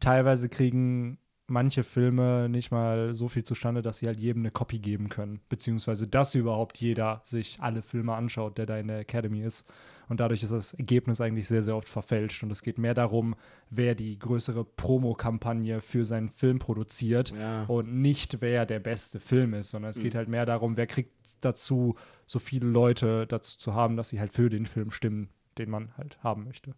[0.00, 4.78] teilweise kriegen manche Filme nicht mal so viel zustande, dass sie halt jedem eine Copy
[4.78, 5.40] geben können.
[5.48, 9.64] Beziehungsweise, dass überhaupt jeder sich alle Filme anschaut, der da in der Academy ist.
[10.08, 12.42] Und dadurch ist das Ergebnis eigentlich sehr, sehr oft verfälscht.
[12.42, 13.34] Und es geht mehr darum,
[13.70, 17.64] wer die größere Promokampagne für seinen Film produziert Ja.
[17.64, 21.12] und nicht, wer der beste Film ist, sondern es geht halt mehr darum, wer kriegt
[21.40, 21.94] dazu,
[22.26, 25.28] so viele Leute dazu zu haben, dass sie halt für den Film stimmen,
[25.58, 26.74] den man halt haben möchte.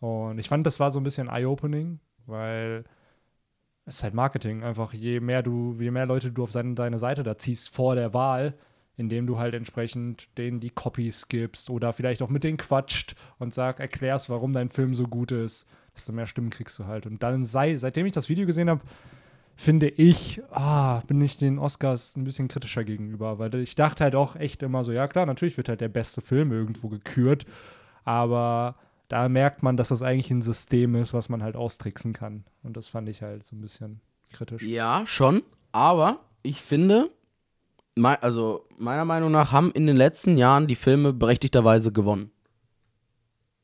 [0.00, 2.84] Und ich fand, das war so ein bisschen eye-opening, weil
[3.84, 4.62] es ist halt Marketing.
[4.62, 7.94] Einfach je mehr du, je mehr Leute du auf seine, deine Seite da ziehst vor
[7.94, 8.54] der Wahl,
[8.96, 13.54] indem du halt entsprechend denen die Copies gibst oder vielleicht auch mit denen quatscht und
[13.54, 15.66] sag, erklärst, warum dein Film so gut ist,
[15.96, 17.06] desto mehr Stimmen kriegst du halt.
[17.06, 18.82] Und dann sei, seitdem ich das Video gesehen habe,
[19.56, 24.14] finde ich, ah, bin ich den Oscars ein bisschen kritischer gegenüber, weil ich dachte halt
[24.14, 27.46] auch echt immer so, ja klar, natürlich wird halt der beste Film irgendwo gekürt,
[28.04, 28.76] aber
[29.12, 32.44] da merkt man, dass das eigentlich ein System ist, was man halt austricksen kann.
[32.62, 34.00] Und das fand ich halt so ein bisschen
[34.32, 34.62] kritisch.
[34.62, 35.42] Ja, schon.
[35.70, 37.10] Aber ich finde,
[38.02, 42.30] also meiner Meinung nach haben in den letzten Jahren die Filme berechtigterweise gewonnen.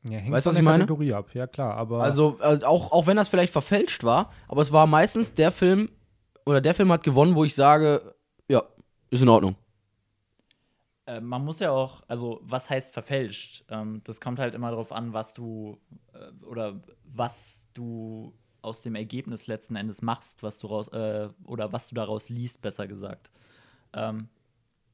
[0.03, 0.83] Ja, hängt Weißt du, von was der ich meine?
[0.83, 4.61] Kategorie ab, ja klar, aber Also äh, auch, auch wenn das vielleicht verfälscht war, aber
[4.61, 5.89] es war meistens der Film,
[6.45, 8.13] oder der Film hat gewonnen, wo ich sage,
[8.47, 8.61] ja,
[9.09, 9.55] ist in Ordnung.
[11.09, 13.65] Äh, man muss ja auch, also was heißt verfälscht?
[13.69, 15.79] Ähm, das kommt halt immer darauf an, was du
[16.13, 21.73] äh, oder was du aus dem Ergebnis letzten Endes machst, was du raus äh, oder
[21.73, 23.31] was du daraus liest, besser gesagt.
[23.93, 24.29] Ähm,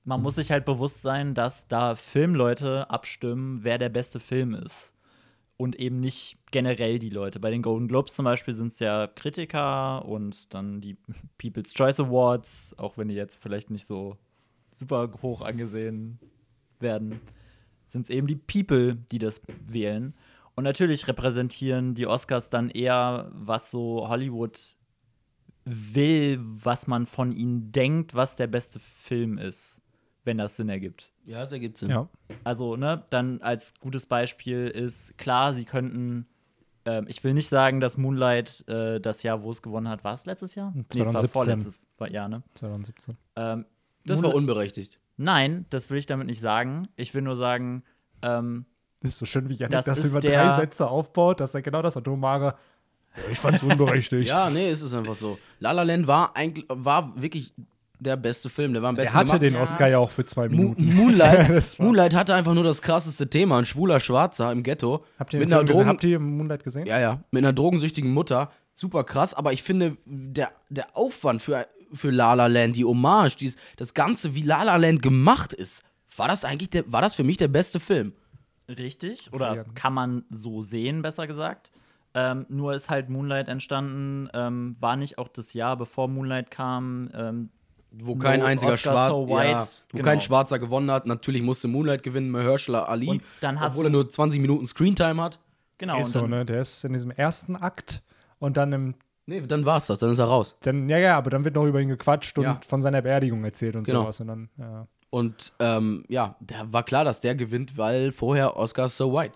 [0.06, 4.94] man muss sich halt bewusst sein, dass da Filmleute abstimmen, wer der beste Film ist.
[5.58, 7.40] Und eben nicht generell die Leute.
[7.40, 10.98] Bei den Golden Globes zum Beispiel sind es ja Kritiker und dann die
[11.38, 14.18] People's Choice Awards, auch wenn die jetzt vielleicht nicht so
[14.78, 16.20] super hoch angesehen
[16.80, 17.20] werden,
[17.86, 20.14] sind es eben die People, die das wählen.
[20.56, 24.60] Und natürlich repräsentieren die Oscars dann eher, was so Hollywood
[25.66, 29.82] will, was man von ihnen denkt, was der beste Film ist,
[30.24, 31.12] wenn das Sinn ergibt.
[31.26, 31.90] Ja, das ergibt Sinn.
[31.90, 32.08] ja.
[32.44, 36.28] Also, ne, dann als gutes Beispiel ist klar, sie könnten.
[36.86, 40.14] ähm, ich will nicht sagen, dass Moonlight äh, das Jahr, wo es gewonnen hat, war
[40.14, 40.72] es letztes Jahr?
[40.76, 41.30] Nee, es war 2017.
[41.30, 41.82] vorletztes
[42.14, 42.44] Jahr, ne?
[42.54, 43.18] 2017.
[43.36, 43.66] Ähm,
[44.06, 45.00] Das war Moonlight- unberechtigt.
[45.18, 46.88] Nein, das will ich damit nicht sagen.
[46.96, 47.84] Ich will nur sagen,
[48.22, 48.66] ähm,
[49.02, 51.96] Das ist so schön, wie Janik Das über drei Sätze aufbaut, dass er genau das
[51.98, 52.56] atomare.
[53.16, 54.28] Ja, ich fand's unberechtigt.
[54.30, 55.38] Ja, nee, es ist einfach so.
[55.60, 57.54] La La Land war eigentlich war wirklich
[57.98, 58.74] der beste Film.
[58.74, 59.42] Der war am er besten hatte gemacht.
[59.44, 60.96] den Oscar ja auch für zwei Mo Minuten.
[60.96, 63.58] Moonlight, Das war- Moonlight hatte einfach nur das krasseste Thema.
[63.60, 65.06] Ein schwuler Schwarzer im Ghetto.
[65.18, 65.64] Habt ihr, mit einer?
[65.64, 66.86] Drogen Habt ihr Moonlight gesehen?
[66.88, 67.22] Ja, ja.
[67.32, 68.52] Mit einer drogensüchtigen Mutter.
[68.74, 71.66] Super krass, aber ich finde, der, der Aufwand für,
[71.96, 75.84] für La La Land, die Hommage, dies, das Ganze, wie La La Land gemacht ist,
[76.16, 78.14] war das eigentlich der, war das für mich der beste Film?
[78.68, 79.32] richtig.
[79.32, 81.72] Oder kann man so sehen, besser gesagt.
[82.14, 87.10] Ähm, nur ist halt Moonlight entstanden, ähm, war nicht auch das Jahr, bevor Moonlight kam.
[87.14, 87.50] Ähm,
[87.92, 90.04] Wo kein No einziger Oscar Schwarzer, so white, ja, wo genau.
[90.04, 91.06] kein Schwarzer gewonnen hat.
[91.08, 95.22] Natürlich musste Moonlight gewinnen, Mahershala Ali, Und dann hast obwohl er nur 20 Minuten Screentime
[95.22, 95.40] hat.
[95.78, 96.00] genau.
[96.00, 96.46] ist und so, ne?
[96.46, 98.02] Der ist in diesem ersten Akt
[98.40, 98.96] und dann im.
[99.28, 100.56] Nee, dann war's das, dann ist er raus.
[100.62, 102.60] Dann, ja, ja, aber dann wird noch über ihn gequatscht und Ja.
[102.68, 104.02] von seiner Beerdigung erzählt und Genau.
[104.04, 104.20] sowas.
[104.20, 104.88] Und dann, ja.
[105.10, 109.34] Und ähm, ja, der war klar, dass der gewinnt, weil vorher Oscar so white.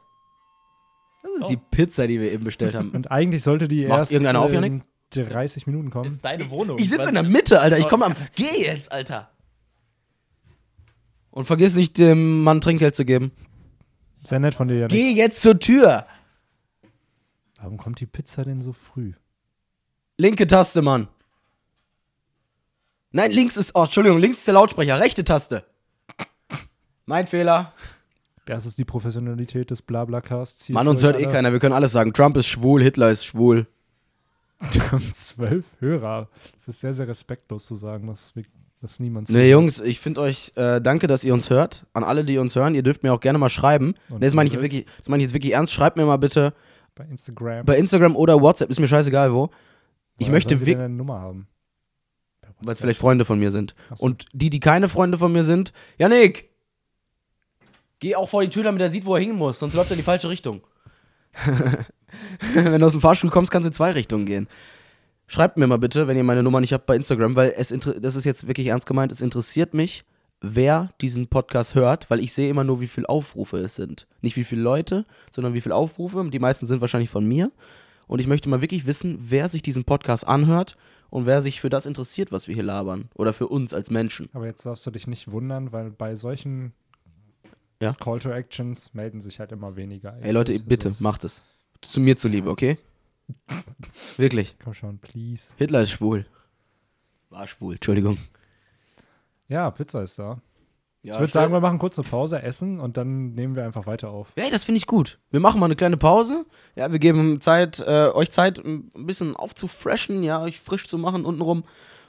[1.23, 1.47] Das ist Oh.
[1.47, 2.91] die Pizza, die wir eben bestellt haben.
[2.95, 4.83] Und eigentlich sollte die Macht erst irgendeiner auf, in Janik?
[5.11, 6.05] 30 Minuten kommen.
[6.05, 6.77] ist deine Wohnung.
[6.79, 7.77] Ich sitze Was- in der Mitte, Alter.
[7.79, 8.15] Ich Oh, komme am.
[8.35, 9.29] Geh jetzt, Alter.
[11.31, 13.31] Und vergiss nicht, dem Mann Trinkgeld zu geben.
[14.23, 14.91] Sehr nett von dir, Janik.
[14.91, 16.05] Geh jetzt zur Tür.
[17.59, 19.13] Warum kommt die Pizza denn so früh?
[20.19, 21.07] Linke Taste, Mann.
[23.11, 23.71] Nein, links ist.
[23.73, 24.99] Oh, Entschuldigung, links ist der Lautsprecher.
[24.99, 25.63] Rechte Taste.
[27.05, 27.71] Mein Fehler.
[28.45, 30.67] Das ist die Professionalität des Blablacasts.
[30.69, 31.53] Mann, uns hört eh keiner.
[31.53, 32.11] Wir können alles sagen.
[32.13, 33.65] Trump ist schwul, Hitler ist schwul.
[34.71, 36.27] Wir haben zwölf Hörer.
[36.53, 38.43] Das ist sehr, sehr respektlos zu sagen, dass, wir-
[38.81, 39.49] dass niemand Nee.
[39.49, 41.85] Jungs, ich finde euch, äh, danke, dass ihr uns hört.
[41.93, 43.95] An alle, die uns hören, ihr dürft mir auch gerne mal schreiben.
[44.09, 45.71] Und Nee, das meine ich, wirklich, das meine ich jetzt wirklich ernst.
[45.71, 46.53] Schreibt mir mal bitte
[46.95, 47.65] Bei Instagram.
[47.65, 49.49] bei Instagram oder WhatsApp, ist mir scheißegal wo.
[50.19, 50.77] Ich möchte wirklich.
[50.77, 51.47] eine Nummer haben.
[52.61, 53.73] Weil es vielleicht Freunde von mir sind.
[53.95, 54.05] So.
[54.05, 56.49] Und die, die keine Freunde von mir sind, Janik,
[57.99, 59.93] geh auch vor die Tür, damit er sieht, wo er hin muss, sonst läuft er
[59.93, 60.61] in die falsche Richtung.
[62.53, 64.47] wenn du aus dem Fahrstuhl kommst, kannst du in zwei Richtungen gehen.
[65.27, 68.15] Schreibt mir mal bitte, wenn ihr meine Nummer nicht habt bei Instagram, weil es das
[68.15, 70.03] ist jetzt wirklich ernst gemeint, es interessiert mich,
[70.41, 74.07] wer diesen Podcast hört, weil ich sehe immer nur, wie viele Aufrufe es sind.
[74.21, 76.27] Nicht wie viele Leute, sondern wie viele Aufrufe.
[76.31, 77.51] Die meisten sind wahrscheinlich von mir.
[78.09, 80.75] Und ich möchte mal wirklich wissen, wer sich diesen Podcast anhört
[81.11, 83.07] und wer sich für das interessiert, was wir hier labern.
[83.15, 84.29] Oder für uns als Menschen.
[84.33, 86.73] Aber jetzt darfst du dich nicht wundern, weil bei solchen
[87.81, 87.93] Ja.
[87.93, 90.17] Call to Actions melden sich halt immer weniger.
[90.21, 90.67] Ey Leute, eigentlich.
[90.67, 91.41] bitte, Also es- macht es.
[91.81, 92.77] Zu mir zuliebe, okay?
[94.17, 94.55] Wirklich.
[94.61, 95.53] Komm schon, please.
[95.57, 96.25] Hitler ist schwul.
[97.29, 98.17] War schwul, Entschuldigung.
[99.47, 100.41] Ja, Pizza ist da.
[101.01, 103.85] Ja, ich würde sagen, wir machen kurz eine Pause, essen und dann nehmen wir einfach
[103.85, 104.33] weiter auf.
[104.35, 105.17] Hey, das finde ich gut.
[105.31, 106.45] Wir machen mal eine kleine Pause.
[106.75, 111.23] Ja, wir geben Zeit, äh, euch Zeit, ein bisschen aufzufreshen, ja, euch frisch zu machen
[111.23, 111.63] untenrum.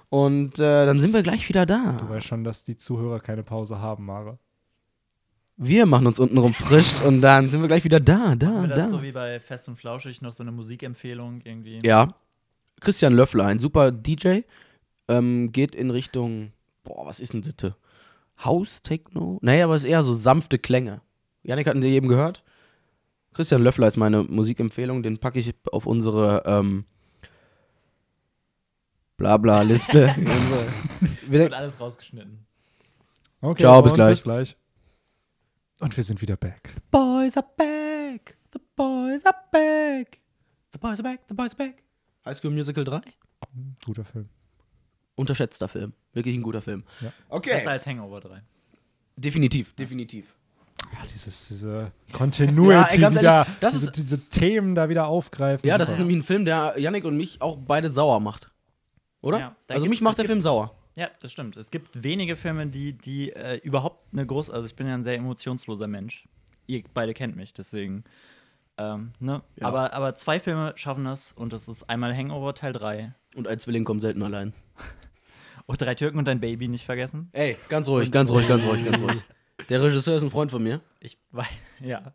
[0.09, 1.99] Und äh, dann sind wir gleich wieder da.
[2.01, 4.39] Du weißt schon, dass die Zuhörer keine Pause haben, Mare.
[5.57, 8.75] Wir machen uns untenrum frisch und dann sind wir gleich wieder da, da, wir da.
[8.75, 11.81] das so wie bei Fest und Flauschig noch so eine Musikempfehlung irgendwie?
[11.85, 12.15] Ja.
[12.81, 14.41] Christian Löffler, ein super DJ,
[15.09, 17.75] ähm, geht in Richtung, boah, was ist denn das?
[18.45, 19.39] House, Techno?
[19.43, 21.01] Naja, aber es ist eher so sanfte Klänge.
[21.43, 22.43] Janik hatten Sie eben gehört?
[23.33, 26.85] Christian Löffler ist meine Musikempfehlung, den packe ich auf unsere ähm,
[29.17, 30.15] Blabla-Liste.
[31.29, 32.45] Wir- Wird alles rausgeschnitten.
[33.41, 34.11] Okay, Ciao, bis gleich.
[34.13, 34.57] Bis gleich.
[35.81, 36.75] Und wir sind wieder back.
[36.91, 40.19] boys are back, the boys are back,
[40.73, 41.83] the boys are back, the boys are back.
[42.27, 43.01] High School Musical 3?
[43.87, 44.29] Guter Film.
[45.21, 45.93] Unterschätzter Film.
[46.13, 46.85] Wirklich ein guter Film.
[47.01, 47.13] Ja.
[47.29, 47.51] Okay.
[47.55, 48.43] Besser als Hangover 3.
[49.17, 50.35] Definitiv, definitiv.
[50.93, 55.67] Ja, dieses, diese Continuity Ja, wieder, ehrlich, das diese, ist- diese Themen da wieder aufgreifen.
[55.69, 56.07] Ja, das ist Super.
[56.07, 58.51] nämlich ein Film, der Yannick und mich auch beide sauer macht.
[59.21, 59.39] Oder?
[59.39, 60.75] Ja, also mich macht der gibt- Film sauer.
[60.97, 61.57] Ja, das stimmt.
[61.57, 64.53] Es gibt wenige Filme, die, die äh, überhaupt eine große.
[64.53, 66.27] Also, ich bin ja ein sehr emotionsloser Mensch.
[66.67, 68.05] Ihr beide kennt mich, deswegen.
[68.77, 69.43] Ähm, ne?
[69.61, 69.67] Ja.
[69.69, 73.61] aber, aber zwei Filme schaffen das und das ist einmal Hangover Teil 3 Und ein
[73.61, 74.53] Zwilling kommt selten allein.
[75.71, 77.29] und Drei Türken und ein Baby nicht vergessen.
[77.33, 79.23] Ey, ganz ruhig, ganz ruhig, ganz ruhig, ganz ruhig.
[79.69, 80.81] Der Regisseur ist ein Freund von mir.
[81.01, 81.47] Ich weiß,
[81.81, 82.13] ja.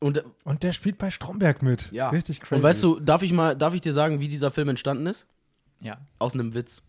[0.00, 1.90] Und, Und der spielt bei Stromberg mit.
[1.92, 2.10] ja.
[2.10, 2.54] Richtig crazy.
[2.56, 5.26] Und weißt du, darf ich mal, darf ich dir sagen, wie dieser Film entstanden ist?
[5.80, 5.98] Ja.
[6.18, 6.82] Aus einem Witz.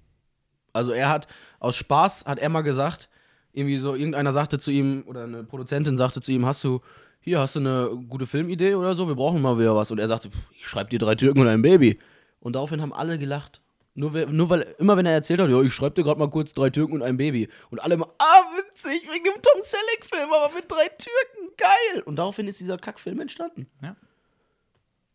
[0.74, 1.28] Also er hat,
[1.60, 3.10] aus Spaß hat er mal gesagt,
[3.54, 6.82] irgendwie so, irgendeiner sagte zu ihm, oder eine Produzentin sagte zu ihm, hast du,
[7.22, 9.08] hier, hast du eine gute Filmidee oder so?
[9.08, 9.92] Wir brauchen mal wieder was.
[9.92, 12.00] Und er sagte, "Pff, ich schreib dir drei Türken und ein Baby.
[12.42, 13.62] Und daraufhin haben alle gelacht.
[13.96, 16.54] Nur, nur weil, immer wenn er erzählt hat, ja, ich schreib dir gerade mal kurz
[16.54, 17.50] drei Türken und ein Baby.
[17.70, 22.04] Und alle immer, ah, witzig, wegen dem Tom Selleck-Film, aber mit drei Türken, geil.
[22.04, 23.68] Und daraufhin ist dieser Kackfilm entstanden.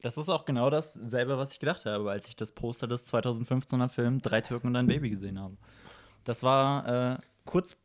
[0.01, 3.89] Das ist auch genau dasselbe, was ich gedacht habe, als ich das Poster des 2015er
[3.89, 5.59] Films Drei Türken und ein Baby gesehen habe.
[6.25, 7.77] Das war äh, kurz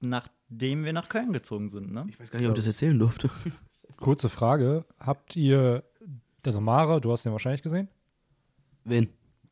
[0.00, 2.06] nachdem wir nach Köln gezogen sind, ne?
[2.08, 3.30] Ich weiß gar nicht, ob ich das erzählen durfte.
[3.96, 4.84] Kurze Frage.
[5.00, 5.82] Habt ihr,
[6.44, 7.88] also Mare, du hast den wahrscheinlich gesehen?
[8.84, 9.08] Wen?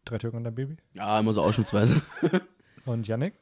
[0.06, 0.76] Drei Türken und ein Baby?
[0.94, 2.00] Ja, immer so ausschnittsweise.
[2.86, 3.34] Und Yannick?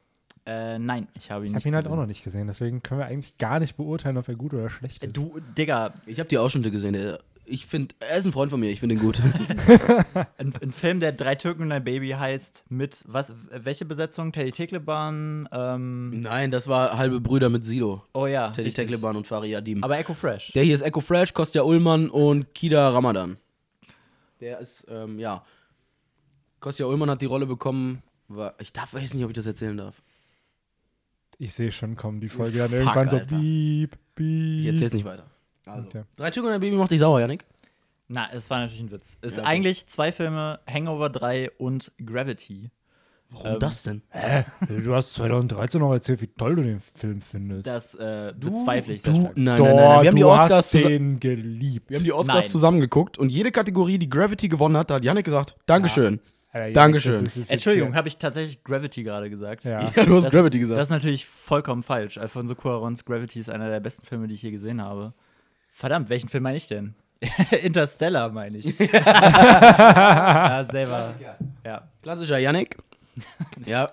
[0.47, 2.83] Äh, nein, ich habe ihn Ich nicht habe ihn halt auch noch nicht gesehen, deswegen
[2.83, 5.17] können wir eigentlich gar nicht beurteilen, ob er gut oder schlecht Äh, ist.
[5.17, 7.19] Du, Digga, Ich habe die Ausschnitte gesehen.
[7.47, 8.71] Ich finde, er ist ein Freund von mir.
[8.71, 9.21] Ich finde ihn gut.
[10.39, 14.33] ein, ein Film, der Drei Türken und ein Baby heißt, mit was, welche Besetzung?
[14.33, 18.03] Teddy Teckleban, ähm, Nein, das war halbe Brüder mit Sido.
[18.15, 18.87] oh ja, Teddy richtig.
[18.89, 19.85] Teckleban und Farid Adim.
[19.85, 20.53] Aber Echo Fresh.
[20.55, 23.37] Der hier ist Echo Fresh, Kostja Ullmann und Kida Ramadan.
[24.41, 25.45] Der ist, ähm, ja.
[26.65, 28.03] Kostja Ullmann hat die Rolle bekommen.
[28.29, 30.01] War, ich darf, weiß nicht, ob ich das erzählen darf.
[31.39, 33.37] Ich sehe schon kommen, die Folge dann Fuck, irgendwann so Alter.
[33.37, 34.61] piep, piep.
[34.61, 35.27] Ich erzähl's nicht weiter.
[35.67, 35.89] Also.
[35.89, 36.05] Okay.
[36.17, 37.45] Drei Türken und ein Baby macht dich sauer, Janik.
[38.09, 39.19] Na, es war natürlich ein Witz.
[39.21, 39.47] Es Ja, ist okay.
[39.49, 42.71] eigentlich zwei Filme, Hangover 3 und Gravity.
[43.29, 44.03] Warum Ähm, das denn?
[44.09, 44.45] Hä?
[44.83, 47.67] Du hast 2013 noch erzählt, wie toll du den Film findest.
[47.67, 49.37] Das äh, bezweifle ich sehr du, stark.
[49.37, 50.03] nein, nein, nein, nein.
[50.03, 51.91] Wir haben die du Oscars den geliebt.
[51.91, 52.51] Wir haben die Oscars Nein.
[52.51, 56.21] zusammengeguckt und jede Kategorie, die Gravity gewonnen hat, da hat Janik gesagt, Dankeschön.
[56.55, 57.25] Alter, Dankeschön.
[57.25, 59.65] ist- ist Entschuldigung, habe ich tatsächlich Gravity gerade gesagt?
[59.65, 59.91] Ja.
[59.97, 60.79] Ja, du hast Das, Gravity gesagt.
[60.79, 62.17] Das ist natürlich vollkommen falsch.
[62.17, 65.13] Alfonso Cuarons Gravity ist einer der besten Filme, die ich je gesehen habe.
[65.73, 66.95] Verdammt, welchen Film meine ich denn?
[67.63, 68.79] Interstellar meine ich.
[68.79, 71.15] ja, selber.
[71.65, 71.83] Ja.
[72.03, 72.77] Klassischer Janik.
[73.65, 73.89] ja,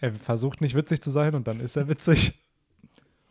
[0.00, 2.34] Er versucht nicht witzig zu sein und dann ist er witzig.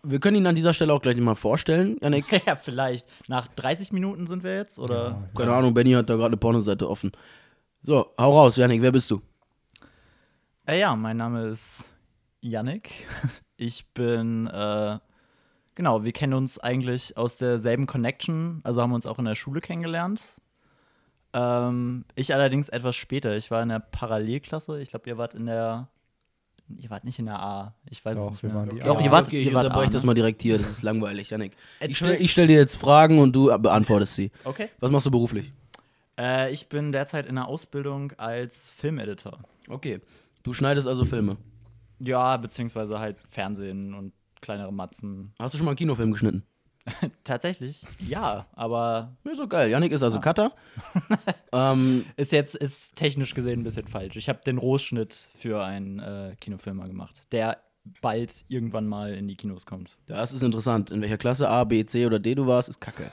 [0.03, 1.97] wir können ihn an dieser Stelle auch gleich mal vorstellen.
[2.01, 3.05] Janik, ja, vielleicht.
[3.27, 4.79] Nach 30 Minuten sind wir jetzt?
[4.79, 5.23] Oder?
[5.37, 7.11] keine Ahnung, Benny hat da gerade eine Pornoseite offen.
[7.85, 9.21] So, hau raus, Janik, wer bist du?
[10.65, 11.83] Äh, ja, mein Name ist
[12.41, 12.91] Yannick.
[13.55, 14.97] Ich bin, äh,
[15.75, 19.61] genau, wir kennen uns eigentlich aus derselben Connection, also haben uns auch in der Schule
[19.61, 20.41] kennengelernt.
[21.33, 23.37] Ähm, ich allerdings etwas später.
[23.37, 24.81] Ich war in der Parallelklasse.
[24.81, 25.87] Ich glaube, ihr wart in der.
[26.77, 27.75] Ihr wart nicht in der A.
[27.89, 28.59] Ich weiß Doch, es nicht wir mehr.
[28.59, 29.03] waren die Doch, A.
[29.03, 30.07] ihr wart, okay, ihr ich wart unterbreche A, das ne?
[30.07, 31.55] mal direkt hier, das ist langweilig, Janik.
[31.79, 34.31] Ich stelle stell dir jetzt Fragen und du beantwortest sie.
[34.43, 34.69] Okay.
[34.79, 35.53] Was machst du beruflich?
[36.17, 39.39] Äh, ich bin derzeit in der Ausbildung als Filmeditor.
[39.69, 40.01] Okay,
[40.43, 41.37] du schneidest also Filme.
[41.99, 45.33] Ja, beziehungsweise halt Fernsehen und kleinere Matzen.
[45.39, 46.43] Hast du schon mal einen Kinofilm geschnitten?
[47.23, 49.69] Tatsächlich, ja, aber Ja, so geil.
[49.69, 50.51] Janik ist also Cutter.
[51.53, 54.17] ähm, Ist jetzt ist technisch gesehen ein bisschen falsch.
[54.17, 57.63] Ich habe den Rohschnitt für einen äh, Kinofilm mal gemacht, der
[58.01, 59.97] bald irgendwann mal in die Kinos kommt.
[60.07, 60.91] das ist interessant.
[60.91, 63.11] In welcher Klasse A, B, C oder D du warst, ist kacke.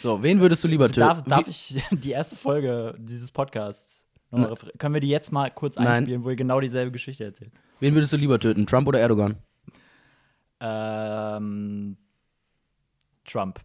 [0.00, 1.00] So, wen würdest du lieber töten?
[1.00, 5.76] Darf, darf ich die erste Folge dieses Podcasts nochmal Können wir die jetzt mal kurz
[5.76, 5.86] Nein.
[5.88, 7.52] einspielen, wo ihr genau dieselbe Geschichte erzählt?
[7.80, 8.66] Wen würdest du lieber töten?
[8.66, 9.36] Trump oder Erdogan?
[10.60, 11.96] Ähm,
[13.24, 13.60] Trump.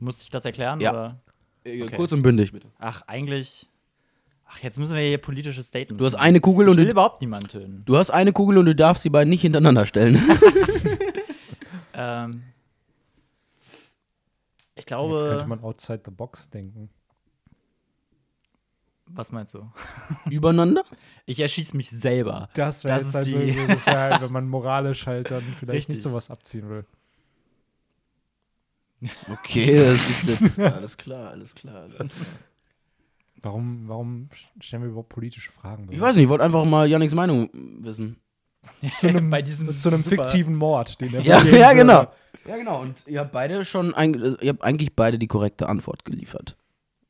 [0.00, 0.80] Muss ich das erklären?
[0.80, 0.90] Ja.
[0.92, 1.20] Oder?
[1.64, 1.96] Äh, Okay.
[1.96, 2.68] Kurz und bündig, bitte.
[2.78, 3.68] Ach, eigentlich.
[4.46, 6.24] Ach, jetzt müssen wir hier politische Statements Du hast machen.
[6.24, 7.82] eine Kugel ich und will du, überhaupt niemanden töten.
[7.84, 10.20] du hast eine Kugel und du darfst die beiden nicht hintereinander stellen.
[12.00, 12.44] Ähm,
[14.78, 15.46] ich Jetzt könnte glaube.
[15.46, 16.90] man outside the box denken.
[19.10, 19.70] Was meinst du?
[20.30, 20.82] Übereinander?
[21.24, 22.48] Ich erschieße mich selber.
[22.54, 25.42] Das wäre jetzt ist halt so, die- das wär halt, wenn man moralisch halt dann
[25.58, 25.96] vielleicht Richtig.
[25.96, 26.84] nicht sowas abziehen will.
[29.30, 30.58] Okay, das ist jetzt.
[30.58, 31.86] alles klar, alles klar.
[33.40, 34.28] Warum, warum
[34.60, 35.86] stellen wir überhaupt politische Fragen?
[35.90, 37.48] Ich weiß nicht, ich wollte einfach mal Yannicks Meinung
[37.80, 38.18] wissen.
[38.98, 42.10] Zu einem, Bei diesem zu einem fiktiven Mord, den er Ja, ja, würde.
[42.48, 42.80] Ja, genau.
[42.80, 46.56] Und ihr habt beide schon, ein, ihr habt eigentlich beide die korrekte Antwort geliefert.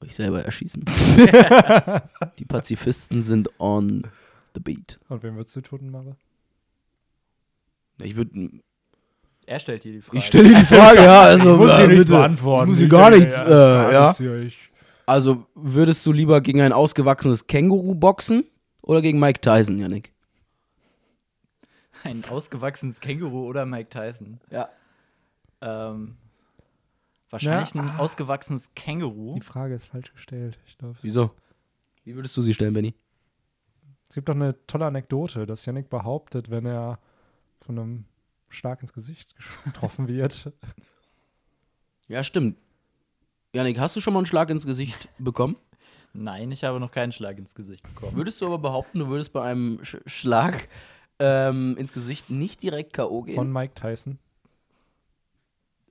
[0.01, 0.85] Euch selber erschießen.
[2.39, 4.03] die Pazifisten sind on
[4.55, 4.99] the beat.
[5.09, 6.17] Und wen würdest du töten, Mara?
[8.01, 8.51] Ich würde.
[9.47, 10.19] Er stellt dir die Frage.
[10.19, 11.57] Ich stelle dir die Frage, ja, also.
[11.57, 12.13] muss äh, nicht bitte.
[12.13, 12.71] beantworten.
[12.71, 14.41] Muss ich Ich gar nichts, ja, äh, ja.
[14.43, 14.71] ich-
[15.07, 18.45] Also, würdest du lieber gegen ein ausgewachsenes Känguru boxen
[18.83, 20.13] oder gegen Mike Tyson, Yannick?
[22.05, 24.39] Ein ausgewachsenes Känguru oder Mike Tyson?
[24.51, 24.69] Ja.
[25.61, 26.17] Ähm,
[27.31, 29.35] wahrscheinlich Na, ein ausgewachsenes Känguru.
[29.35, 30.59] Die Frage ist falsch gestellt.
[30.67, 31.31] Ich glaube, Wieso?
[32.05, 32.95] Wie würdest du sie stellen, Benny?
[34.09, 36.99] es gibt doch eine tolle Anekdote, dass Yannick behauptet, wenn er
[37.61, 38.05] von einem
[38.49, 40.51] Schlag ins Gesicht getroffen wird,
[42.07, 42.57] Ja, stimmt.
[43.53, 45.57] Yannick, hast du schon mal einen Schlag ins Gesicht bekommen?
[46.15, 48.17] Nein, ich habe noch keinen Schlag ins Gesicht bekommen.
[48.17, 50.69] Würdest du aber behaupten, du würdest bei einem Sch Schlag
[51.19, 53.23] ähm, ins Gesicht nicht direkt K.O.
[53.23, 53.35] gehen?
[53.35, 54.19] von Mike Tyson.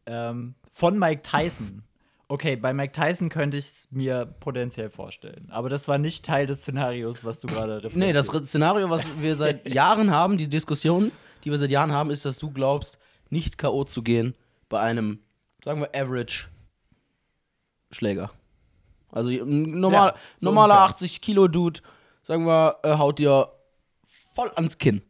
[0.08, 1.84] Ähm, von Mike Tyson.
[2.30, 5.48] Okay, bei Mike Tyson könnte ich es mir potenziell vorstellen.
[5.50, 9.20] Aber das war nicht Teil des Szenarios, was du gerade referiert nee, das Szenario, was
[9.20, 11.12] wir seit Jahren haben, die Diskussion,
[11.44, 13.86] die wir seit Jahren haben, ist, dass du glaubst, nicht K.O.
[13.86, 14.36] zu gehen
[14.68, 15.20] bei einem,
[15.64, 16.48] sagen wir, Average
[17.92, 18.32] Schläger.
[19.10, 21.08] Also ein normal, Ja, so normaler ungefähr.
[21.08, 21.80] 80-Kilo-Dude,
[22.24, 23.50] sagen wir, äh, haut dir
[24.36, 25.02] voll ans Kinn.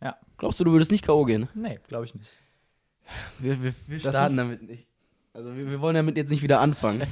[0.00, 0.16] Ja.
[0.38, 1.24] Glaubst du, du würdest nicht K.O.
[1.24, 1.48] gehen?
[1.54, 2.30] Nee, glaube ich nicht.
[3.38, 4.86] Wir, wir, wir starten damit nicht.
[5.34, 7.02] Also wir, wir wollen damit jetzt nicht wieder anfangen.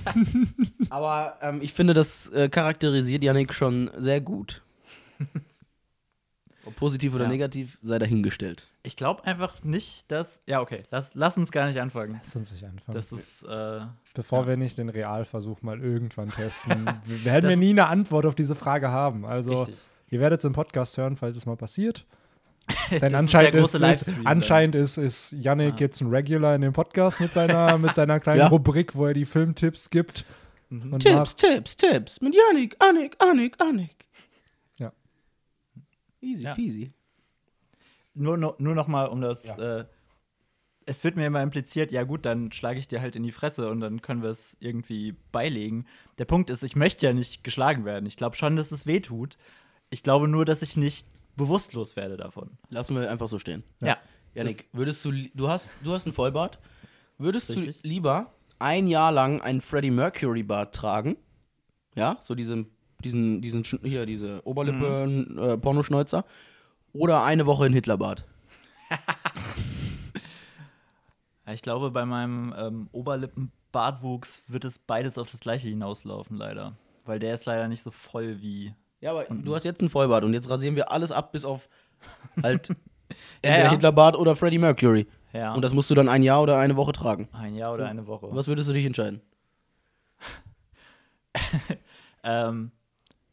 [0.90, 4.62] Aber ähm, ich finde, das äh, charakterisiert Yannick schon sehr gut.
[6.66, 7.30] Ob positiv oder Ja.
[7.30, 8.68] negativ, sei dahingestellt.
[8.82, 10.40] Ich glaube einfach nicht, dass.
[10.46, 12.20] Ja, okay, lass, lass uns gar nicht anfangen.
[12.22, 12.94] Lass uns nicht anfangen.
[12.94, 13.42] Das ist.
[13.44, 13.80] Äh,
[14.14, 14.48] Bevor ja.
[14.48, 16.84] wir nicht den Realversuch mal irgendwann testen.
[17.06, 19.24] wir werden Das- wir nie eine Antwort auf diese Frage haben.
[19.24, 19.76] Also, richtig.
[20.10, 22.04] ihr werdet es im Podcast hören, falls es mal passiert.
[22.90, 25.80] Denn anscheinend ist, ist, anscheinend ist, ist Yannick Ah.
[25.80, 28.48] jetzt ein Regular in dem Podcast mit seiner, mit seiner kleinen Ja.
[28.48, 30.24] Rubrik, wo er die Filmtipps gibt.
[30.68, 30.92] Mhm.
[30.92, 34.06] Und Tipps, Tipps, Tipps mit Yannick, Annick, Annick, Annick.
[34.78, 34.92] Ja.
[36.20, 36.54] Easy Ja.
[36.54, 36.92] peasy.
[38.14, 39.44] Nur, nur, nur noch mal, um das.
[39.46, 39.78] Ja.
[39.80, 39.84] Äh,
[40.86, 43.70] es wird mir immer impliziert, ja gut, dann schlage ich dir halt in die Fresse
[43.70, 45.86] und dann können wir es irgendwie beilegen.
[46.18, 48.06] Der Punkt ist, ich möchte ja nicht geschlagen werden.
[48.06, 49.36] Ich glaube schon, dass es weh tut.
[49.90, 51.06] Ich glaube nur, dass ich nicht
[51.40, 52.50] bewusstlos werde davon.
[52.68, 53.64] Lassen wir einfach so stehen.
[53.80, 53.98] Ja.
[54.34, 56.60] Yannick, würdest du, du hast, du hast einen Vollbart,
[57.18, 57.82] würdest Richtig.
[57.82, 61.16] du lieber ein Jahr lang einen Freddie Mercury Bart tragen?
[61.96, 62.70] Ja, so diesen,
[63.02, 66.24] diesen, diesen, hier, diese Oberlippe, äh, Pornoschneuzer.
[66.92, 68.24] Oder eine Woche in Hitlerbart.
[71.52, 76.76] Ich glaube, bei meinem ähm, Oberlippenbartwuchs wird es beides auf das gleiche hinauslaufen, leider.
[77.04, 78.74] Weil der ist leider nicht so voll wie.
[79.00, 81.68] Ja, aber du hast jetzt einen Vollbart und jetzt rasieren wir alles ab, bis auf
[82.42, 82.68] halt
[83.42, 83.70] entweder ja.
[83.70, 85.06] Hitlerbart oder Freddie Mercury.
[85.32, 85.54] Ja.
[85.54, 87.28] Und das musst du dann ein Jahr oder eine Woche tragen.
[87.32, 88.28] ein Jahr oder eine Woche.
[88.32, 89.20] Was würdest du dich entscheiden?
[92.22, 92.70] Ähm,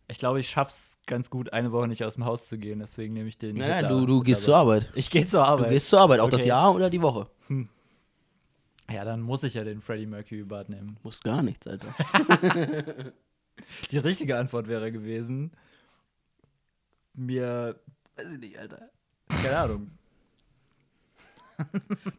[0.07, 2.79] ich glaube, ich schaff's ganz gut, eine Woche nicht aus dem Haus zu gehen.
[2.79, 3.57] Deswegen nehme ich den.
[3.57, 4.55] Nein, Hitler- du, du gehst zur.
[4.55, 4.89] Arbeit.
[4.95, 5.71] Ich gehe zur Du Arbeit.
[5.71, 6.47] gehst zur Arbeit, auch das Okay.
[6.49, 7.27] Jahr oder die Woche.
[8.89, 10.95] ja, dann muss ich ja den Freddie Mercury Bart nehmen.
[11.03, 11.93] Musst gar nichts, Alter.
[13.91, 15.51] Die richtige Antwort wäre gewesen,
[17.13, 17.79] mir,
[18.15, 18.89] weiß ich nicht, Alter.
[19.29, 19.91] Keine Ahnung.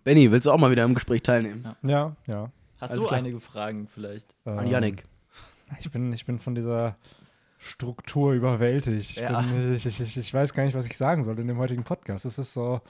[0.04, 1.74] Benny, willst du auch mal wieder im Gespräch teilnehmen?
[1.82, 2.50] Ja, ja.
[2.80, 3.18] Hast Alles du klar.
[3.18, 4.34] einige Fragen vielleicht?
[4.44, 5.04] An Ähm, Yannick.
[5.80, 6.96] Ich bin, ich bin von dieser
[7.58, 9.10] Struktur überwältigt.
[9.10, 9.40] Ich, Ja.
[9.42, 11.84] bin, ich, ich, ich, ich weiß gar nicht, was ich sagen soll in dem heutigen
[11.84, 12.24] Podcast.
[12.24, 12.80] Es ist so.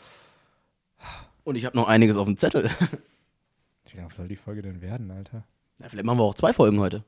[1.44, 2.70] Und ich habe noch einiges auf dem Zettel.
[3.90, 5.44] Wie lange soll die Folge denn werden, Alter?
[5.80, 7.04] Ja, vielleicht machen wir auch zwei Folgen heute.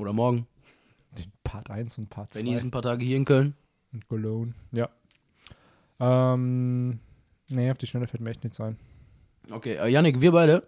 [0.00, 0.46] Oder morgen.
[1.18, 2.40] Den Part 1 und Part 2.
[2.40, 3.54] Benny ist ein paar Tage hier in Köln.
[3.92, 4.54] Und Cologne.
[4.72, 4.88] Ja.
[6.00, 7.00] Ähm.
[7.50, 8.78] Nee, auf die Schnelle fällt mir echt nichts ein.
[9.50, 10.62] Okay, äh, Yannick, wir beide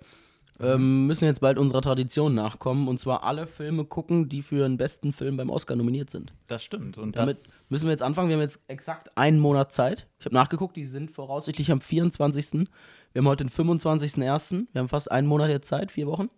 [0.61, 4.77] ähm, müssen jetzt bald unserer Tradition nachkommen und zwar alle Filme gucken, die für den
[4.77, 6.35] besten Film beim Oscar nominiert sind.
[6.49, 6.99] Das stimmt.
[6.99, 8.29] Und Damit das müssen wir jetzt anfangen.
[8.29, 10.09] Wir haben jetzt exakt einen Monat Zeit.
[10.19, 12.69] Ich habe nachgeguckt, die sind voraussichtlich am 24.
[13.13, 14.67] Wir haben heute den 25.01.
[14.73, 16.29] Wir haben fast einen Monat jetzt Zeit, vier Wochen,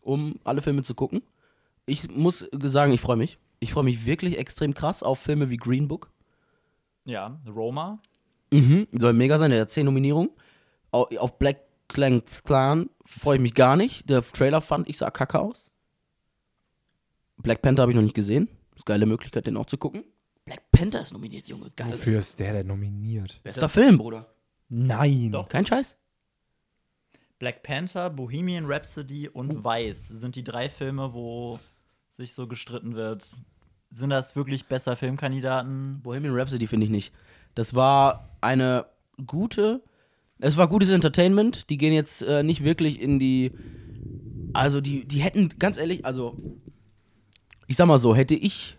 [0.00, 1.22] um alle Filme zu gucken.
[1.88, 3.38] Ich muss sagen, ich freue mich.
[3.60, 6.10] Ich freue mich wirklich extrem krass auf Filme wie Green Book.
[7.04, 8.00] ja, Roma.
[8.50, 10.30] Mhm, soll mega sein, der hat 10 Nominierungen.
[10.90, 14.08] Au- Auf Black Clans Clan freue ich mich gar nicht.
[14.08, 15.70] Der Trailer fand ich sah kacke aus.
[17.36, 18.48] Black Panther habe ich noch nicht gesehen.
[18.74, 20.04] Ist eine geile Möglichkeit, den auch zu gucken.
[20.44, 21.70] Black Panther ist nominiert, Junge.
[21.76, 21.90] Geil.
[21.90, 23.38] Wofür ist der denn nominiert?
[23.42, 24.32] Bester Film, Bruder.
[24.70, 25.30] Nein.
[25.32, 25.48] Doch.
[25.48, 25.94] Kein Scheiß.
[27.38, 31.60] Black Panther, Bohemian Rhapsody und Vice sind die drei Filme, wo
[32.18, 33.24] sich so gestritten wird.
[33.90, 36.00] Sind das wirklich besser Filmkandidaten?
[36.02, 37.14] Bohemian Rhapsody finde ich nicht.
[37.54, 38.86] Das war eine
[39.26, 39.82] gute.
[40.40, 41.70] Es war gutes Entertainment.
[41.70, 43.52] Die gehen jetzt äh, nicht wirklich in die.
[44.52, 46.36] Also, die, die hätten, ganz ehrlich, also.
[47.68, 48.76] Ich sag mal so, hätte ich.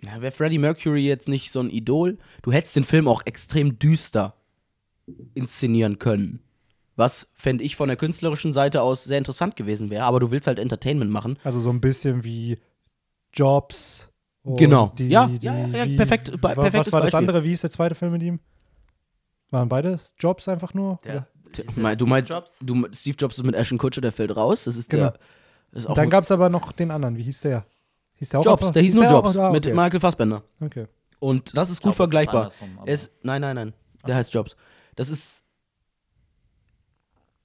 [0.00, 4.34] Wäre Freddie Mercury jetzt nicht so ein Idol, du hättest den Film auch extrem düster
[5.34, 6.40] inszenieren können.
[7.02, 10.04] Was, fände ich, von der künstlerischen Seite aus sehr interessant gewesen wäre.
[10.04, 11.38] Aber du willst halt Entertainment machen.
[11.44, 12.58] Also so ein bisschen wie
[13.34, 14.10] Jobs.
[14.42, 14.92] und Genau.
[14.98, 17.18] Die, Ja, die, ja, ja, wie, perfekt, wa- perfektes Was war das Beispiel.
[17.18, 17.44] andere?
[17.44, 18.40] Wie hieß der zweite Film mit ihm?
[19.50, 20.98] Waren beide Jobs einfach nur?
[21.04, 21.26] Der-?
[21.52, 22.58] Du, Ist mein- das du Steve meinst, Jobs?
[22.62, 24.64] Du, Steve Jobs ist mit Ashton Kutscher, der fällt raus.
[24.64, 25.10] Das ist Genau.
[25.10, 25.18] der.
[25.72, 27.16] Das ist auch Dann gab es aber noch den anderen.
[27.16, 27.66] Wie hieß der?
[28.14, 29.74] Hieß der auch Jobs, einfach- der hieß nur auch- Jobs ah, mit okay.
[29.76, 30.42] Michael Fassbender.
[30.60, 30.86] Okay.
[31.18, 32.50] Und das ist gut ist vergleichbar.
[32.76, 33.72] aber- es, nein, nein, nein.
[34.06, 34.56] Der heißt Jobs.
[34.96, 35.41] Das ist.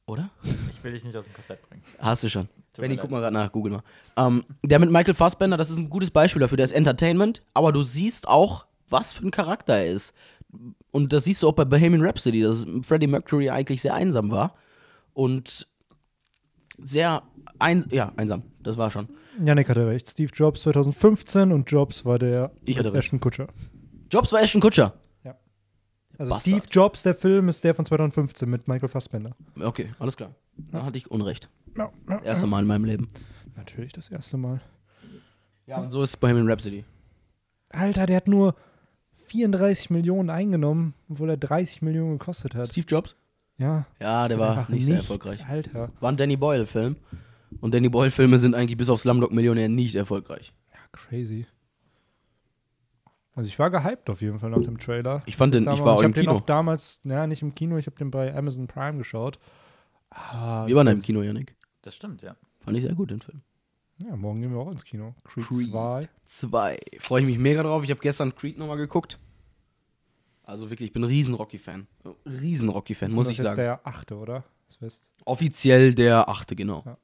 [0.08, 0.30] Oder?
[0.70, 1.82] Ich will dich nicht aus dem Konzept bringen.
[2.00, 2.48] Hast du schon.
[2.78, 3.84] Benny, guck mal gerade nach, google mal.
[4.16, 6.56] Ähm, der mit Michael Fassbender, das ist ein gutes Beispiel dafür.
[6.56, 10.14] Der ist Entertainment, aber du siehst auch, was für ein Charakter er ist.
[10.92, 14.56] Und das siehst du auch bei Bohemian Rhapsody, dass Freddie Mercury eigentlich sehr einsam war.
[15.14, 15.68] Und
[16.82, 17.24] sehr
[17.60, 18.44] ein, ja, einsam.
[18.62, 19.10] Das war schon.
[19.44, 20.10] Janik hatte recht.
[20.10, 23.06] Steve Jobs 2015 und Jobs war der Ich hatte mit recht.
[23.06, 23.48] Ashton Kutscher.
[24.10, 24.94] Jobs war Ashton Kutscher.
[26.18, 26.42] Also Bastard.
[26.42, 29.36] Steve Jobs, der Film, ist der von 2015 mit Michael Fassbender.
[29.62, 30.34] Okay, alles klar.
[30.72, 31.50] Da hatte ich Unrecht.
[31.78, 33.08] Ja, ja, Erste Mal in meinem Leben.
[33.56, 34.62] Natürlich das erste Mal.
[35.68, 36.86] Ja, und so ist Bohemian Rhapsody.
[37.70, 38.56] Alter, der hat nur
[39.28, 42.70] 34 Millionen eingenommen, obwohl er 30 Millionen gekostet hat.
[42.70, 43.16] Steve Jobs?
[43.58, 43.86] Ja.
[44.00, 45.46] Ja, der war einfach nicht sehr nichts, erfolgreich.
[45.48, 45.92] Alter.
[46.00, 46.96] War ein Danny Boyle-Film.
[47.60, 50.54] Und Danny Boyle-Filme sind eigentlich bis auf Slumdog Millionär nicht erfolgreich.
[50.72, 51.46] Ja, crazy.
[53.38, 55.22] Also ich war gehypt auf jeden Fall nach dem Trailer.
[55.28, 56.34] Ich fand den- ich damals- war auch ich im hab den Kino.
[56.34, 59.38] auch damals, ja, nicht im Kino, ich habe den bei Amazon Prime geschaut.
[60.10, 61.56] Ah, Wir waren da im Kino, Janik.
[61.84, 62.36] Das stimmt, ja.
[62.60, 63.42] Fand ich sehr gut, den Film.
[64.04, 65.14] Ja, morgen gehen wir auch ins Kino.
[65.24, 65.70] Creed, Creed.
[65.72, 66.10] 2.
[66.26, 66.80] Zwei.
[67.00, 67.84] Freue ich mich mega drauf.
[67.84, 69.20] Ich habe gestern Creed nochmal geguckt.
[70.44, 71.88] Also wirklich, ich bin ein riesen Rocky-Fan.
[72.26, 73.58] Riesen Rocky-Fan, muss das ich jetzt sagen.
[73.58, 74.44] der achte, oder?
[74.68, 76.84] Das wisst Offiziell der achte, genau.
[76.86, 76.98] Ja.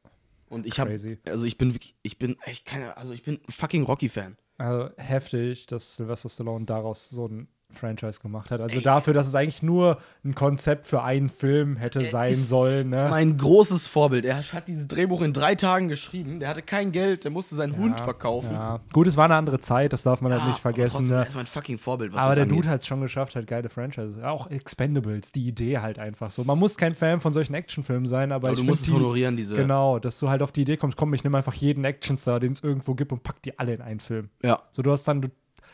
[0.50, 1.18] Und ich habe, Crazy.
[1.26, 4.38] also ich bin wirklich, ich bin, ich keine, also ich bin ein fucking Rocky-Fan.
[4.64, 8.62] Also heftig, dass Sylvester Stallone daraus so ein Franchise gemacht hat.
[8.62, 13.08] Also dafür, dass es eigentlich nur ein Konzept für einen Film hätte sein sollen, ne?
[13.10, 14.26] Mein großes Vorbild.
[14.26, 16.40] Er hat dieses Drehbuch in drei Tagen geschrieben.
[16.40, 18.52] Der hatte kein Geld, der musste seinen Hund verkaufen.
[18.54, 18.80] Ja.
[18.92, 21.08] Gut, es war eine andere Zeit, das darf man halt Ja, nicht vergessen.
[21.08, 21.28] Aber ne?
[21.28, 22.46] ist mein fucking Vorbild, Aber der.
[22.46, 24.18] Dude hat es schon geschafft, halt geile Franchises.
[24.18, 26.44] Ja, Auch Expendables, die Idee halt einfach so.
[26.44, 28.94] Man muss kein Fan von solchen Actionfilmen sein, aber, aber ich du musst es die,
[28.94, 29.56] honorieren, diese.
[29.56, 32.54] Genau, dass du halt auf die Idee kommst, komm, ich nehme einfach jeden Actionstar, den
[32.54, 34.30] es irgendwo gibt und pack die alle in einen Film.
[34.42, 34.60] Ja.
[34.72, 35.30] So, du hast dann, du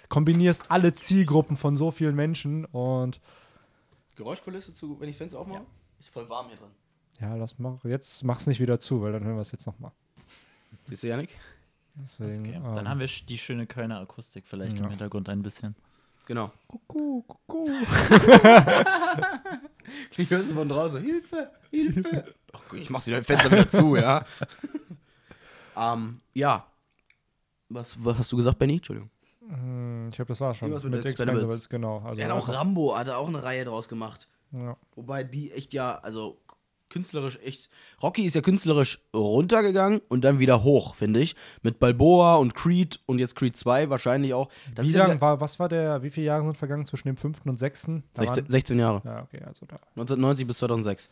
[0.10, 3.22] kombinierst alle Zielgruppen von so vielen Menschen und
[4.16, 5.66] Geräuschkulisse zu, wenn ich Fenster aufmache?
[6.00, 6.72] Ist voll warm hier drin.
[7.22, 9.92] ja, lass mach, jetzt mach's nicht wieder zu, weil dann hören wir es jetzt nochmal.
[10.88, 11.30] Siehst du, Janik?
[11.96, 12.54] Deswegen, Okay.
[12.56, 14.84] ähm, Dann haben wir die schöne Kölner Akustik vielleicht Ja.
[14.86, 15.76] im Hintergrund ein bisschen.
[16.26, 16.52] Genau.
[16.68, 17.68] Kuckuck, Kuckuck.
[20.18, 21.02] Ich höre es von draußen.
[21.02, 22.34] Hilfe, Hilfe.
[22.54, 24.24] Ach, gut, ich mach wieder Fenster wieder zu, ja.
[25.76, 26.66] ähm, ja.
[27.70, 28.76] Was, was hast du gesagt, Benny?
[28.76, 29.10] Entschuldigung.
[29.50, 30.70] Hm, Ich glaube, das war schon.
[30.70, 31.44] Irgendwas mit Mit Expendables.
[31.56, 32.10] Expendables, genau.
[32.10, 34.28] Also hat auch Rambo, hat er auch eine Reihe draus gemacht.
[34.52, 34.76] ja.
[34.96, 36.38] Wobei die echt ja, also
[36.90, 37.70] künstlerisch echt.
[38.02, 41.36] Rocky ist ja künstlerisch runtergegangen und dann wieder hoch, finde ich.
[41.62, 44.50] Mit Balboa und Creed und jetzt Creed 2 wahrscheinlich auch.
[44.76, 47.18] Das Wie ist ja war, was war der, wie viele Jahre sind vergangen zwischen dem
[47.18, 48.04] fünften und sechsten?
[48.16, 49.02] Da 16, waren- 16 Jahre.
[49.06, 49.76] Ja, okay, also da.
[49.96, 51.10] 1990 bis 2006.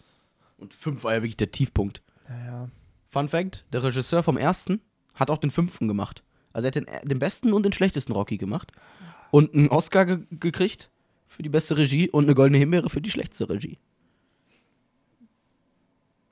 [0.57, 2.01] Und 5 war ja wirklich der Tiefpunkt.
[2.27, 2.69] Ja, ja.
[3.09, 4.81] Fun Fact: Der Regisseur vom ersten
[5.13, 6.23] hat auch den fünften gemacht.
[6.53, 8.71] Also er hat den, den besten und den schlechtesten Rocky gemacht.
[9.31, 10.89] Und einen Oscar ge gekriegt
[11.27, 13.77] für die beste Regie und eine goldene Himbeere für die schlechteste Regie.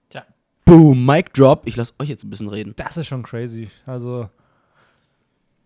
[0.10, 0.26] Tja,
[0.64, 1.64] Boom, Mic Drop.
[1.66, 2.74] Ich lasse euch jetzt ein bisschen reden.
[2.76, 3.70] Das ist schon crazy.
[3.86, 4.30] Also,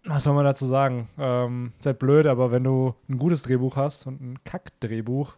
[0.04, 1.08] was soll man dazu sagen?
[1.18, 5.36] Ähm, ist halt blöd, aber wenn du ein gutes Drehbuch hast und ein Kack-Drehbuch,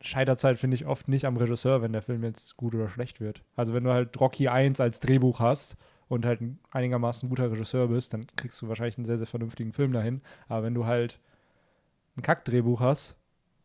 [0.00, 2.88] scheitert es halt, finde ich, oft nicht am Regisseur, wenn der Film jetzt gut oder
[2.88, 3.42] schlecht wird.
[3.56, 5.76] Also wenn du halt Rocky 1 als Drehbuch hast
[6.12, 9.72] und halt ein einigermaßen guter Regisseur bist, dann kriegst du wahrscheinlich einen sehr, sehr vernünftigen
[9.72, 10.20] Film dahin.
[10.48, 11.18] Aber wenn du halt
[12.16, 13.16] ein Kackdrehbuch hast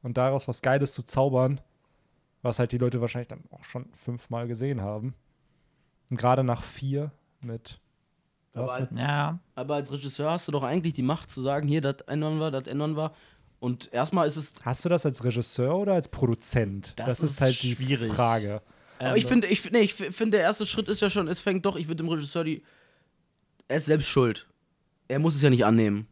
[0.01, 1.59] und daraus was Geiles zu zaubern,
[2.41, 5.13] was halt die Leute wahrscheinlich dann auch schon fünfmal gesehen haben.
[6.09, 7.79] Und gerade nach vier mit
[8.53, 9.39] Aber als- mit Ja.
[9.55, 12.49] Aber als Regisseur hast du doch eigentlich die Macht zu sagen, hier, das ändern wir,
[12.51, 13.11] das ändern wir.
[13.59, 14.53] Und erstmal ist es.
[14.63, 16.93] Hast du das als Regisseur oder als Produzent?
[16.95, 18.13] Das ist, ist halt die schwierig.
[18.13, 18.61] Frage.
[18.99, 21.39] Aber Ähm, ich finde, ich, nee, ich finde, der erste Schritt ist ja schon, es
[21.39, 22.63] fängt doch, ich würde dem Regisseur die.
[23.67, 24.47] Er ist selbst schuld.
[25.07, 26.07] Er muss es ja nicht annehmen.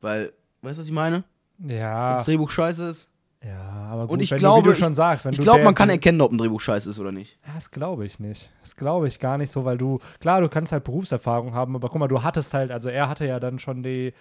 [0.00, 1.24] Weil, weißt du, was ich meine?
[1.58, 3.08] Wenn Ja, das Drehbuch scheiße ist.
[3.44, 3.60] ja,
[3.90, 5.74] aber gut, Und ich wenn glaube, du, wie du schon sagst, wenn Ich glaube, man
[5.74, 7.38] kann erkennen, ob ein Drehbuch scheiße ist oder nicht.
[7.46, 8.50] Ja, das glaube ich nicht.
[8.60, 11.88] Das glaube ich gar nicht so, weil du, klar, du kannst halt Berufserfahrung haben, aber
[11.88, 14.14] guck mal, du hattest halt, also er hatte ja dann schon die,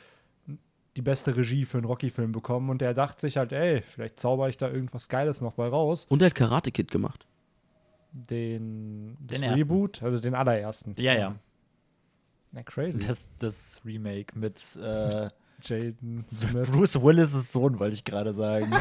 [0.98, 4.50] die beste Regie für einen Rocky-Film bekommen und er dachte sich halt, ey, vielleicht zauber
[4.50, 6.06] ich da irgendwas Geiles noch bei raus.
[6.10, 7.26] Und er hat Karate Kid gemacht.
[8.12, 9.60] Den, Den ersten.
[9.60, 10.94] Reboot, also den allerersten.
[10.98, 11.36] Ja, ja.
[12.52, 13.00] Na, crazy.
[13.00, 15.30] Das, das Remake mit äh,
[15.62, 16.70] Jaden Smith.
[16.72, 18.72] Bruce Willis' Sohn, wollte ich gerade sagen.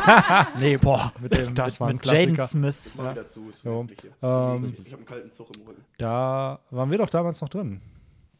[0.58, 2.36] nee, boah, mit dem Das mit, war ein mit Jaden.
[2.36, 2.76] Smith.
[2.96, 3.12] Ja.
[3.12, 3.70] dazu, ist hier.
[3.72, 5.84] Ähm, ich habe einen kalten Zug im Rücken.
[5.98, 7.80] Da waren wir doch damals noch drin.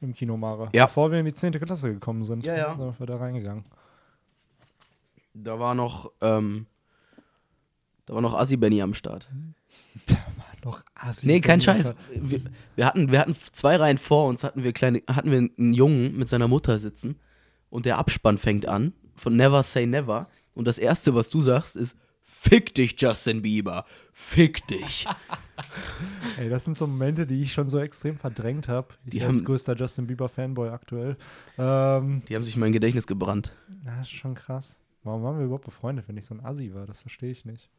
[0.01, 0.71] Im Kino Mare.
[0.73, 0.87] Ja.
[0.87, 1.53] Bevor wir in die 10.
[1.53, 2.47] Klasse gekommen sind.
[2.47, 2.77] Ja, ja.
[2.77, 3.65] Sind wir da reingegangen.
[5.35, 6.67] Da war noch, ähm,
[8.07, 9.29] da war noch Assi Benny am Start.
[10.65, 11.27] Noch assi.
[11.27, 11.93] Nee, kein Scheiß.
[12.13, 12.41] Wir,
[12.77, 16.17] wir, hatten, wir hatten zwei Reihen vor uns, hatten wir, kleine, hatten wir einen Jungen
[16.17, 17.17] mit seiner Mutter sitzen
[17.71, 21.77] und der Abspann fängt an von Never Say Never und das Erste, was du sagst,
[21.77, 21.97] ist
[22.31, 23.85] Fick dich, Justin Bieber.
[24.13, 25.07] Fick dich.
[26.39, 28.89] Ey, das sind so Momente, die ich schon so extrem verdrängt habe.
[29.07, 31.17] Ich Die bin als größter Justin Bieber Fanboy aktuell.
[31.57, 33.53] Ähm, Die haben sich in mein Gedächtnis gebrannt.
[33.83, 34.81] das ist schon krass.
[35.05, 36.87] Warum waren wir überhaupt befreundet, wenn ich so ein Assi war?
[36.87, 37.71] Das verstehe ich nicht.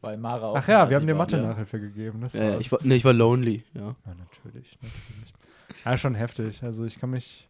[0.00, 1.14] Weil Mara auch Ach ja, wir haben dir.
[1.14, 2.20] Mathe-Nachhilfe gegeben.
[2.20, 2.60] Das Ja, ja, war's.
[2.60, 3.80] ich, war, nee, ich war lonely, ja.
[3.82, 5.34] Ja, natürlich, natürlich.
[5.84, 6.62] Ja, schon heftig.
[6.62, 7.48] Also ich kann mich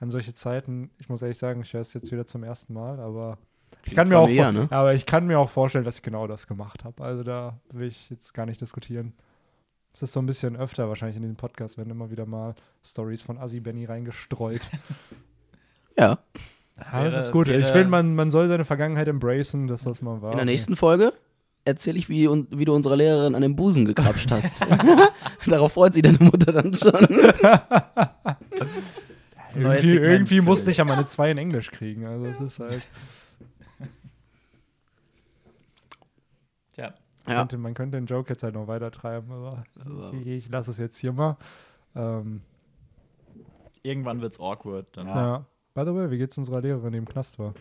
[0.00, 3.00] an solche Zeiten, ich muss ehrlich sagen, ich höre es jetzt wieder zum ersten Mal,
[3.00, 3.38] aber
[3.84, 4.68] ich kann, mir auch, vor- ne?
[4.70, 7.02] aber ich kann mir auch vorstellen, dass ich genau das gemacht habe.
[7.02, 9.12] Also da will ich jetzt gar nicht diskutieren.
[9.92, 12.54] Es ist so ein bisschen öfter wahrscheinlich in diesem Podcast, werden immer wieder mal
[12.84, 14.68] Stories von Assi Benny reingestreut.
[15.96, 16.18] Ja.
[16.92, 17.48] Aber das wäre- ist gut.
[17.48, 20.30] Ich finde, man, man soll seine Vergangenheit embracen, das, was man war.
[20.30, 21.12] In der nächsten Folge
[21.68, 24.60] erzähle ich, wie, wie du unserer Lehrerin an den Busen gekrapscht hast.
[25.46, 26.92] Darauf freut sich deine Mutter dann schon.
[29.54, 32.04] Irgendwie, irgendwie musste ich ja mal eine 2 in Englisch kriegen.
[32.04, 32.82] Also es ist halt.
[36.74, 36.92] Tja.
[37.26, 37.34] Ja.
[37.34, 39.64] Könnte, man könnte den Joke jetzt halt noch weiter treiben, aber
[40.12, 41.38] ich, ich lasse es jetzt hier mal.
[41.96, 42.42] Ähm,
[43.82, 44.86] Irgendwann wird's awkward.
[44.92, 45.08] Dann.
[45.08, 45.46] ja.
[45.72, 47.54] By the way, wie geht's unserer Lehrerin, die im Knast war?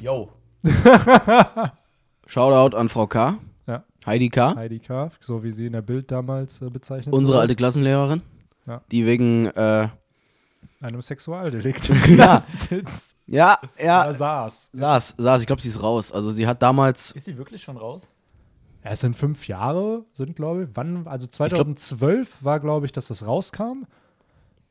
[0.00, 0.30] Yo.
[2.26, 3.34] Shoutout an Frau K.
[4.06, 4.54] Heidi K.
[4.56, 7.42] Heidi K., so wie sie in der Bild damals äh, bezeichnet Unsere wurde.
[7.42, 8.22] alte Klassenlehrerin.
[8.66, 8.80] Ja.
[8.90, 9.88] Die wegen, äh,
[10.80, 12.02] Einem Sexualdelikt im Ja.
[12.38, 13.16] Knast sitzt.
[13.26, 14.06] ja, Ja.
[14.06, 14.70] ja, saß.
[14.72, 16.10] saß, saß, ich glaube, sie ist raus.
[16.12, 18.10] Also sie hat damals, Ist sie wirklich schon raus?
[18.84, 20.68] Ja, es sind fünf Jahre, sind, glaube ich.
[20.74, 21.06] Wann?
[21.06, 23.84] Also 2012 war, glaube ich, dass das rauskam.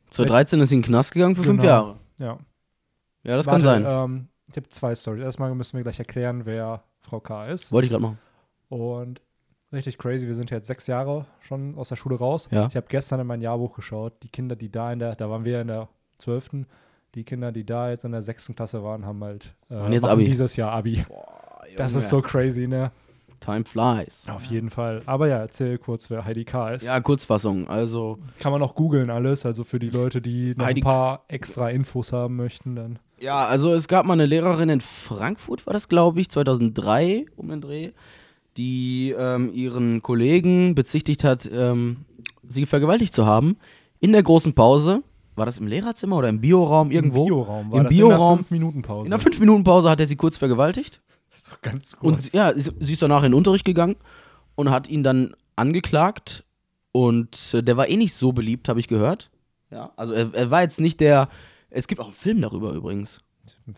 [0.10, 1.72] 2013 ist sie in den Knast gegangen für fünf Genau.
[1.72, 2.00] Jahre.
[2.20, 2.38] Ja.
[3.24, 3.86] Ja, das Warte, kann sein.
[3.88, 5.22] Ähm, ich habe zwei Storys.
[5.24, 7.48] Erstmal müssen wir gleich erklären, wer Frau K.
[7.48, 7.72] ist.
[7.72, 8.20] Wollte ich gerade machen.
[8.72, 9.22] Und
[9.74, 12.48] richtig crazy, wir sind jetzt sechs Jahre schon aus der Schule raus.
[12.52, 12.68] Ja.
[12.68, 14.14] Ich habe gestern in mein Jahrbuch geschaut.
[14.24, 16.68] Die Kinder, die da in der, da waren wir in der zwölften,
[17.16, 20.72] die Kinder, die da jetzt in der sechsten Klasse waren, haben halt äh, dieses Jahr
[20.72, 21.06] Abi.
[21.78, 22.92] Das ist so crazy, ne?
[23.40, 24.26] Time flies.
[24.28, 25.02] Auf jeden Fall.
[25.06, 26.72] Aber ja, erzähl kurz, wer Heidi K.
[26.72, 26.86] ist.
[26.86, 27.70] Ja, Kurzfassung.
[27.70, 29.46] Also, Kann man auch googeln alles.
[29.46, 33.00] Also für die Leute, die noch Heidi ein paar extra Infos haben möchten, dann.
[33.20, 37.48] ja, also es gab mal eine Lehrerin in Frankfurt, war das, glaube ich, 2003 um
[37.48, 37.92] den Dreh,
[38.58, 41.98] die ähm, ihren Kollegen bezichtigt hat, ähm,
[42.48, 43.58] sie vergewaltigt zu haben.
[44.00, 45.04] In der großen Pause.
[45.36, 47.22] War das im Lehrerzimmer oder im Bioraum irgendwo?
[47.24, 48.40] Im Bioraum war Im das Bioraum.
[48.40, 49.06] in der 5-Minuten-Pause.
[49.06, 51.02] In der 5-Minuten-Pause hat er sie kurz vergewaltigt.
[51.34, 52.32] ist doch ganz Und kurz.
[52.32, 53.96] sie- ja, sie sie ist danach in den Unterricht gegangen
[54.56, 56.44] und hat ihn dann angeklagt.
[56.92, 59.30] Und äh, der war eh nicht so beliebt, habe ich gehört.
[59.72, 61.30] Ja, also er, er war jetzt nicht der.
[61.70, 63.22] Es gibt auch einen Film darüber übrigens.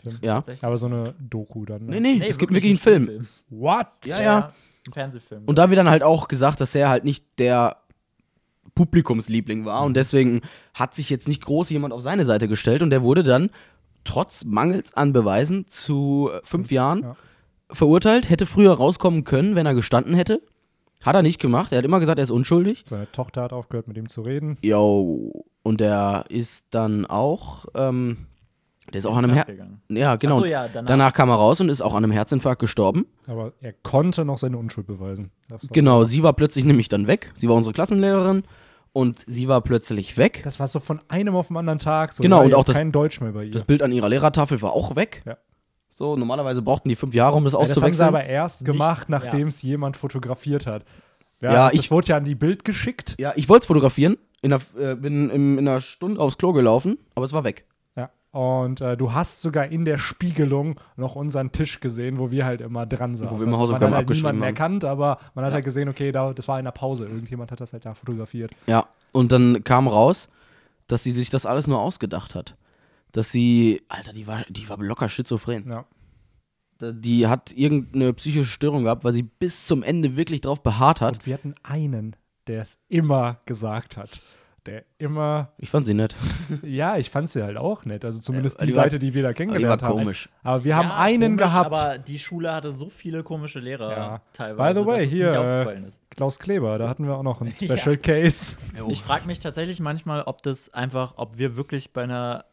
[0.02, 0.18] Film.
[0.22, 0.44] Ja.
[0.62, 1.86] Aber so eine Doku dann.
[1.86, 2.02] Ne?
[2.02, 3.04] Nee, nee, es gibt wirklich einen Film.
[3.04, 3.28] Spielfilm.
[3.50, 3.88] What?
[4.06, 4.54] Ja, ja.
[4.88, 5.44] Ein Fernsehfilm.
[5.46, 7.78] Und da wird dann halt auch gesagt, dass er halt nicht der
[8.76, 9.84] Publikumsliebling war.
[9.84, 10.42] Und deswegen
[10.74, 12.82] hat sich jetzt nicht groß jemand auf seine Seite gestellt.
[12.82, 13.50] Und der wurde dann
[14.04, 17.16] trotz Mangels an Beweisen zu äh, fünf Jahren ja.
[17.72, 18.30] verurteilt.
[18.30, 20.42] Hätte früher rauskommen können, wenn er gestanden hätte.
[21.04, 21.72] Hat er nicht gemacht.
[21.72, 22.86] Er hat immer gesagt, er ist unschuldig.
[22.88, 24.58] Seine Tochter hat aufgehört, mit ihm zu reden.
[24.62, 25.46] Jo.
[25.62, 28.28] Und er ist dann auch ähm,
[28.92, 29.82] Der ist auch an einem Her gegangen.
[29.90, 30.40] Ja, genau.
[30.40, 30.88] So, ja, danach.
[30.90, 31.14] danach.
[31.14, 33.06] kam er raus und ist auch an einem Herzinfarkt gestorben.
[33.28, 35.32] Aber er konnte noch seine Unschuld beweisen.
[35.72, 37.32] Genau, so- sie war plötzlich nämlich dann weg.
[37.38, 38.44] Sie war unsere Klassenlehrerin
[38.92, 40.42] und sie war plötzlich weg.
[40.44, 42.14] Das war so von einem auf den anderen Tag.
[42.14, 43.52] So, Genau, und auch das- kein Deutsch mehr bei ihr.
[43.52, 45.24] Das Bild an ihrer Lehrertafel war auch weg.
[45.26, 45.38] Ja.
[45.90, 48.08] So, normalerweise brauchten die fünf Jahre, um das ja, das haben sie auszuwechseln.
[48.10, 49.20] aber erst Nicht- gemacht, ja.
[49.20, 50.84] nachdem es jemand fotografiert hat.
[51.40, 53.16] Ja, Ja, das, ich- das wurde ja an die Bild geschickt.
[53.20, 54.18] ja, ich wollte es fotografieren.
[54.42, 57.66] In der, äh, bin im, in einer Stunde aufs Klo gelaufen, aber es war weg.
[58.34, 62.62] Und äh, du hast sogar in der Spiegelung noch unseren Tisch gesehen, wo wir halt
[62.62, 63.32] immer dran saßen.
[63.32, 64.48] Wo wir immer man Hausaufgaben hat halt niemanden haben.
[64.48, 65.56] erkannt, aber man hat Ja.
[65.56, 67.06] halt gesehen, okay, da, das war in der Pause.
[67.06, 68.52] Irgendjemand hat das halt da fotografiert.
[68.66, 70.30] Ja, und dann kam raus,
[70.88, 72.56] dass sie sich das alles nur ausgedacht hat.
[73.12, 75.70] Dass sie, Alter, die war, die war locker schizophren.
[75.70, 75.86] Ja.
[76.92, 81.18] Die hat irgendeine psychische Störung gehabt, weil sie bis zum Ende wirklich drauf beharrt hat.
[81.20, 82.16] Und wir hatten einen,
[82.48, 84.22] der es immer gesagt hat.
[84.66, 86.16] Der immer, Ich fand sie nett.
[86.64, 88.06] ja, ich fand sie halt auch nett.
[88.06, 89.98] Also zumindest Ja, die, die war- Seite, die wir da kennengelernt war haben.
[90.00, 90.30] komisch.
[90.42, 91.66] Aber wir haben Ja, einen komisch, gehabt.
[91.66, 94.22] Aber die Schule hatte so viele komische Lehrer Ja.
[94.32, 94.74] teilweise.
[94.74, 95.34] By the way, hier,
[95.68, 95.82] äh.
[96.16, 97.78] Klaus Kleber, da hatten wir auch noch einen Ja.
[97.78, 98.56] Special Case.
[98.88, 102.46] Ich frage mich tatsächlich manchmal, ob das einfach, ob wir wirklich bei einer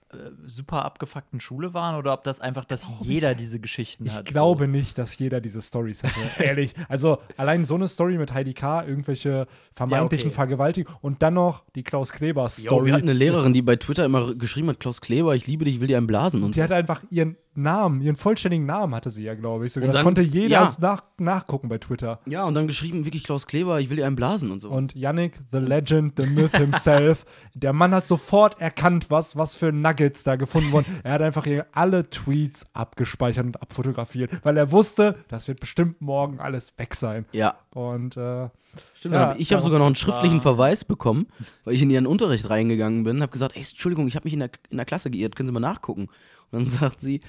[0.45, 4.25] super abgefuckten Schule waren oder ob das einfach, dass jeder diese Geschichten Ich hat.
[4.25, 6.19] glaube nicht, dass jeder diese Stories hatte.
[6.43, 6.75] Ehrlich.
[6.89, 10.35] Also allein so eine Story mit Heidi K., irgendwelche vermeintlichen okay.
[10.35, 12.87] Vergewaltigungen und dann noch die Klaus Kleber Jo, Story.
[12.87, 15.75] wir hatten eine Lehrerin, die bei Twitter immer geschrieben hat, Klaus Kleber, ich liebe dich,
[15.75, 19.11] ich will dir einen blasen und die hatte einfach ihren Namen, ihren vollständigen Namen hatte
[19.11, 19.73] sie ja, glaube ich.
[19.73, 19.89] Sogar.
[19.89, 20.73] Und Das dann- konnte jeder ja.
[20.81, 22.21] nach, nachgucken bei Twitter.
[22.27, 24.71] Ja, und dann geschrieben, wirklich Klaus Kleber, ich will dir einen blasen und so.
[24.71, 29.73] Und Yannick, the legend, the myth himself, der Mann hat sofort erkannt, was, was für
[29.73, 30.87] Nuggets da gefunden wurden.
[31.03, 36.41] Er hat einfach alle Tweets abgespeichert und abfotografiert, weil er wusste, das wird bestimmt morgen
[36.41, 37.25] alles weg sein.
[37.33, 38.49] ja, Und äh,
[38.95, 39.15] stimmt.
[39.15, 41.27] Ja, dann ich habe sogar noch einen schriftlichen war- Verweis bekommen,
[41.65, 44.41] weil ich in ihren Unterricht reingegangen bin, habe gesagt, ey, Entschuldigung, ich habe mich in
[44.41, 46.09] der, in der Klasse geirrt, können Sie mal nachgucken?
[46.53, 47.21] Und dann sagt sie,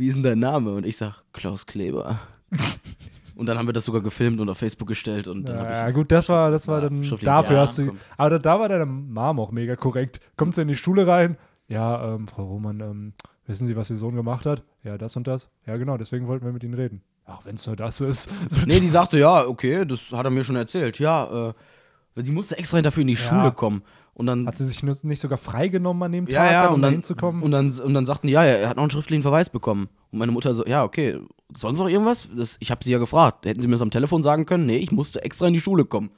[0.00, 0.72] wie ist denn dein Name?
[0.72, 2.20] Und ich sag, Klaus Kleber.
[3.36, 5.92] und dann haben wir das sogar gefilmt und auf Facebook gestellt und dann Ja, habe
[5.92, 7.98] gut, das war, das war dann, dafür ja, hast du, komm.
[8.16, 10.20] aber da, da war deine Mom auch mega korrekt.
[10.38, 11.36] Kommt sie in die Schule rein?
[11.68, 13.12] Ja, ähm, Frau Roman, ähm,
[13.46, 14.62] wissen Sie, was Ihr Sohn gemacht hat?
[14.84, 15.50] Ja, das und das.
[15.66, 17.02] Ja, genau, deswegen wollten wir mit Ihnen reden.
[17.26, 18.30] Ach, wenn es nur das ist.
[18.50, 20.98] Ich, nee, die sagte, ja, okay, das hat er mir schon erzählt.
[20.98, 23.20] Ja, äh, sie musste extra dafür in die Ja.
[23.20, 23.82] Schule kommen.
[24.20, 26.82] Und dann Hat sie sich nicht sogar freigenommen an dem Tag, Ja, ja, um und
[26.82, 27.42] da dann, hinzukommen?
[27.42, 29.88] und, dann, und dann sagten die, ja, er hat noch einen schriftlichen Verweis bekommen.
[30.12, 31.18] Und meine Mutter so, ja, okay,
[31.56, 32.28] sonst noch irgendwas?
[32.36, 33.46] Das, ich habe sie ja gefragt.
[33.46, 34.66] Hätten sie mir das am Telefon sagen können?
[34.66, 36.10] Nee, ich musste extra in die Schule kommen.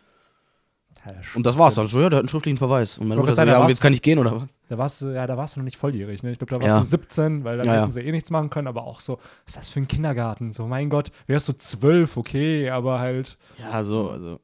[1.06, 2.98] Ja, Und das war's dann so, ja, der hat einen schriftlichen Verweis.
[2.98, 4.48] Und meine Mutter so, da ja, war's- jetzt kann ich gehen, oder was?
[4.68, 6.32] Da warst du, ja, da warst du noch nicht volljährig, ne?
[6.32, 6.80] Ich glaube, da warst Ja.
[6.80, 9.54] du 17, weil dann Ja, hätten sie eh nichts machen können, aber auch so, was
[9.54, 10.50] ist das für ein Kindergarten?
[10.50, 14.40] So, mein Gott, wärst du 12, okay, aber halt, Ja, so, also.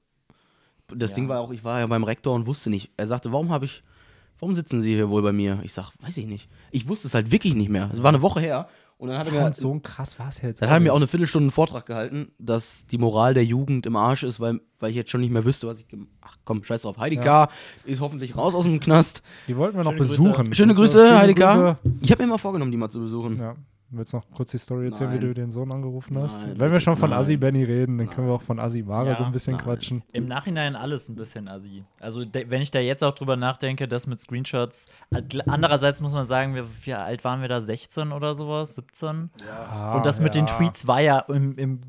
[0.94, 1.16] Das Ja.
[1.16, 2.90] Ding war auch, ich war ja beim Rektor und wusste nicht.
[2.96, 3.82] Er sagte, warum habe ich,
[4.40, 5.58] warum sitzen Sie hier wohl bei mir?
[5.62, 6.48] Ich sag, weiß ich nicht.
[6.70, 7.90] Ich wusste es halt wirklich nicht mehr.
[7.92, 8.68] Es war eine Woche her.
[8.96, 10.60] Und dann hat er mir, so ein krass war es jetzt.
[10.60, 13.86] Dann hat er mir auch eine Viertelstunde einen Vortrag gehalten, dass die Moral der Jugend
[13.86, 15.86] im Arsch ist, weil, weil ich jetzt schon nicht mehr wüsste, was ich.
[16.20, 16.98] Ach komm, scheiß drauf.
[16.98, 17.46] Heidi Ja.
[17.46, 17.52] K.
[17.84, 19.22] ist hoffentlich raus aus dem Knast.
[19.46, 20.16] Die wollten wir noch Schöne Grüße.
[20.22, 20.54] besuchen.
[20.54, 21.54] Schöne Also, Grüße, schöne Heidi K.
[21.80, 21.96] Grüße.
[22.00, 23.38] Ich habe mir mal vorgenommen, die mal zu besuchen.
[23.38, 23.54] Ja.
[23.90, 25.20] Willst du noch kurz die Story erzählen, Nein.
[25.22, 26.46] wie du den Sohn angerufen hast?
[26.46, 27.18] Nein, Wenn wir schon von nein.
[27.20, 29.64] Assi Benny reden, dann können wir auch von Assi Mara Ja, so ein bisschen nein.
[29.64, 30.02] quatschen.
[30.12, 31.84] Im Nachhinein alles ein bisschen assi.
[31.98, 34.86] Also, wenn ich da jetzt auch drüber nachdenke, das mit Screenshots.
[35.10, 37.62] Ad- Andererseits muss man sagen, wir, wie alt waren wir da?
[37.62, 38.74] 16 oder sowas?
[38.74, 39.30] 17?
[39.50, 40.54] Ah, Und das mit den ja.
[40.56, 41.80] Tweets war ja im, im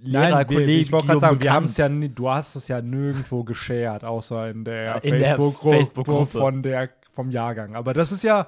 [0.00, 2.82] Nein, wir, Lehrerkollegium ich wollte gerade sagen, wir haben es ja, du hast es ja
[2.82, 6.26] nirgendwo geshared, außer in der Facebook-Gruppe Facebook-Gruppe.
[6.38, 7.74] von der vom Jahrgang.
[7.74, 8.46] Aber das ist ja,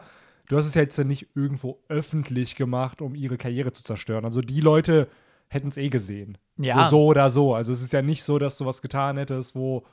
[0.51, 4.25] du hast es ja jetzt ja nicht irgendwo öffentlich gemacht, um ihre Karriere zu zerstören.
[4.25, 5.09] Also die Leute
[5.49, 6.39] hätten es eh gesehen.
[6.59, 6.85] Ja.
[6.85, 7.55] So, so oder so.
[7.55, 9.85] Also es ist ja nicht so, dass du was getan hättest, wo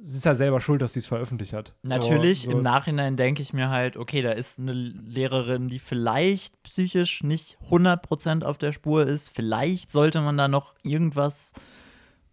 [0.00, 1.74] sie ist ja selber schuld, dass sie es veröffentlicht hat.
[1.82, 2.56] Natürlich, so, so.
[2.56, 7.58] im Nachhinein denke ich mir halt, okay, da ist eine Lehrerin, die vielleicht psychisch nicht
[7.70, 9.28] 100% auf der Spur ist.
[9.34, 11.52] Vielleicht sollte man da noch irgendwas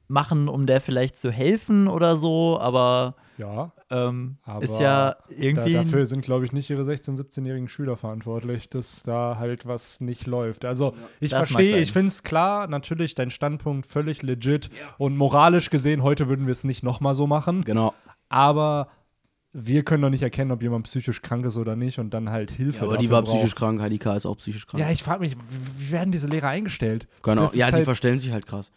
[0.08, 5.18] machen, um der vielleicht zu helfen oder so, aber Ja, ähm, Aber ist ja da,
[5.30, 5.74] irgendwie.
[5.74, 10.28] dafür sind, glaube ich, nicht ihre 16-, 17-jährigen Schüler verantwortlich, dass da halt was nicht
[10.28, 10.66] läuft.
[10.66, 15.16] Also, ich Das mag verstehe, ich finde es klar, natürlich dein Standpunkt völlig legit und
[15.16, 17.94] moralisch gesehen, heute würden wir es nicht nochmal so machen, Genau.
[18.28, 18.90] aber
[19.54, 22.52] wir können doch nicht erkennen, ob jemand psychisch krank ist oder nicht und dann halt
[22.52, 23.34] Hilfe Ja, aber die war braucht.
[23.36, 24.16] psychisch krank, Heidi K.
[24.16, 24.82] ist auch psychisch krank.
[24.84, 25.36] Ja, ich frage mich,
[25.78, 27.08] wie werden diese Lehrer eingestellt?
[27.24, 27.46] Genau.
[27.46, 28.72] Ist Ja, die halt, verstellen sich halt krass.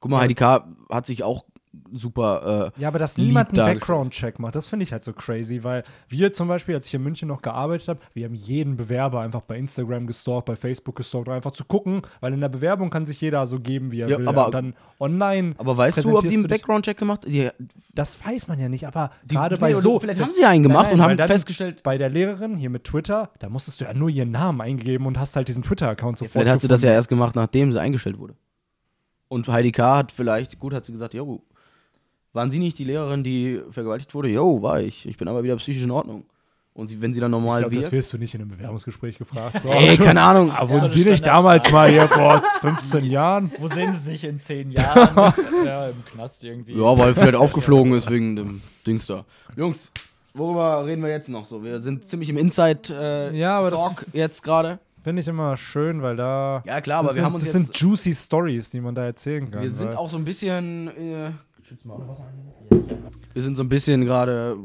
[0.00, 0.22] Guck mal, Ja.
[0.24, 0.66] Heidi K.
[0.90, 1.44] hat sich auch
[1.92, 2.72] super.
[2.76, 3.74] Äh, Ja, aber dass niemand einen.
[3.78, 7.02] Background-Check macht, das finde ich halt so crazy, weil wir zum Beispiel, als ich in
[7.02, 11.28] München noch gearbeitet habe, wir haben jeden Bewerber einfach bei Instagram gestalkt, bei Facebook gestalkt,
[11.28, 14.08] um einfach zu gucken, weil in der Bewerbung kann sich jeder so geben, wie er
[14.08, 14.28] Ja, will.
[14.28, 15.54] aber- Und dann online.
[15.58, 17.50] aber weißt du, ob die einen Background-Check gemacht die,
[17.94, 20.00] Das weiß man ja nicht, aber gerade nee, bei so.
[20.00, 21.82] Vielleicht haben sie ja einen gemacht Nein, und weil haben dann festgestellt.
[21.82, 25.18] Bei der Lehrerin hier mit Twitter, da musstest du ja nur ihren Namen eingeben und
[25.18, 26.32] hast halt diesen Twitter-Account sofort.
[26.32, 26.96] Vielleicht hat sie das ja gefunden.
[26.98, 28.34] erst gemacht, nachdem sie eingestellt wurde.
[29.28, 29.96] Und Heidi K.
[29.98, 31.42] hat vielleicht, gut, hat sie gesagt, jo,
[32.32, 34.28] waren Sie nicht die Lehrerin, die vergewaltigt wurde?
[34.28, 35.06] Jo, war ich.
[35.06, 36.24] Ich bin aber wieder psychisch in Ordnung.
[36.72, 37.92] Und sie, wenn sie dann Ich normal glaube, das wirkt.
[37.92, 39.60] wirst du nicht in einem Bewerbungsgespräch gefragt.
[39.60, 39.68] So.
[39.68, 40.52] Ey, keine Ahnung.
[40.52, 43.50] Aber Ja, wurden das Sie nicht damals mal hier vor 15 Jahren?
[43.58, 45.34] Wo sehen sie sich in zehn Jahren?
[45.66, 46.72] ja, im Knast irgendwie.
[46.74, 49.24] Ja, weil vielleicht aufgeflogen ist wegen dem Dings da.
[49.56, 49.90] Jungs,
[50.32, 51.62] worüber reden wir jetzt noch so?
[51.62, 54.78] Wir sind ziemlich im Inside-Talk äh, Ja, das- jetzt gerade.
[55.02, 56.62] Finde ich immer schön, weil da.
[56.66, 57.66] Ja, klar, aber das wir sind, haben uns Das jetzt.
[57.66, 59.62] sind juicy Stories, die man da erzählen kann.
[59.62, 60.88] wir sind auch so ein bisschen.
[60.88, 61.30] Äh,
[61.70, 62.00] schütz mal.
[63.32, 64.58] Wir sind so ein bisschen gerade.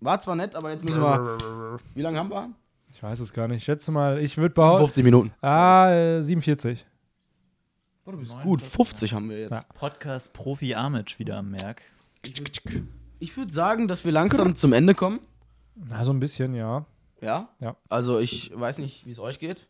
[0.00, 1.78] War zwar nett, aber jetzt müssen wir.
[1.94, 2.50] Wie lange haben wir?
[2.90, 3.58] Ich weiß es gar nicht.
[3.58, 4.86] Ich schätze mal, ich würde behaupten.
[4.86, 5.32] 50 Minuten.
[5.40, 6.84] Ah, äh, 47.
[8.04, 9.52] Oh, du bist gut, 50 haben wir jetzt.
[9.52, 9.64] Ja.
[9.74, 11.82] Podcast Profi Amic wieder am Merk.
[13.20, 15.20] Ich würde sagen, dass wir langsam zum Ende kommen.
[15.76, 16.84] Na, so ein bisschen, ja.
[17.20, 17.48] Ja?
[17.60, 17.76] Ja.
[17.88, 19.68] Also ich weiß nicht, wie es euch geht.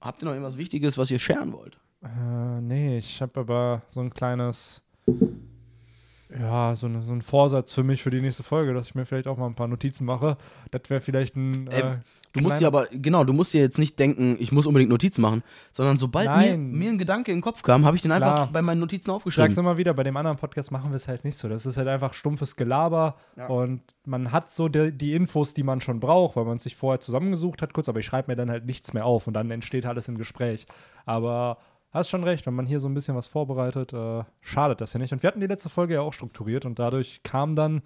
[0.00, 1.78] Habt ihr noch irgendwas Wichtiges, was ihr scheren wollt?
[2.02, 4.82] Äh, nee, ich habe aber so ein kleines.
[6.40, 9.04] Ja, so, eine, so ein Vorsatz für mich für die nächste Folge, dass ich mir
[9.04, 10.38] vielleicht auch mal ein paar Notizen mache.
[10.70, 11.66] Das wäre vielleicht ein.
[11.68, 11.98] Äh, Ähm,
[12.34, 15.20] Du musst dir aber, genau, du musst dir jetzt nicht denken, ich muss unbedingt Notizen
[15.20, 16.70] machen, sondern sobald mir, Nein.
[16.72, 18.48] mir ein Gedanke in den Kopf kam, habe ich den einfach Klar.
[18.50, 19.58] bei meinen Notizen Ich sag's aufgeschrieben.
[19.58, 21.50] immer wieder, bei dem anderen Podcast machen wir es halt nicht so.
[21.50, 23.48] Das ist halt einfach stumpfes Gelaber Ja.
[23.48, 26.74] und man hat so die, die Infos, die man schon braucht, weil man es sich
[26.74, 29.50] vorher zusammengesucht hat, kurz, aber ich schreibe mir dann halt nichts mehr auf und dann
[29.50, 30.66] entsteht alles im Gespräch.
[31.04, 31.58] Aber
[31.92, 34.98] hast schon recht, wenn man hier so ein bisschen was vorbereitet, äh, schadet das ja
[34.98, 35.12] nicht.
[35.12, 37.82] Und wir hatten die letzte Folge ja auch strukturiert und dadurch kam dann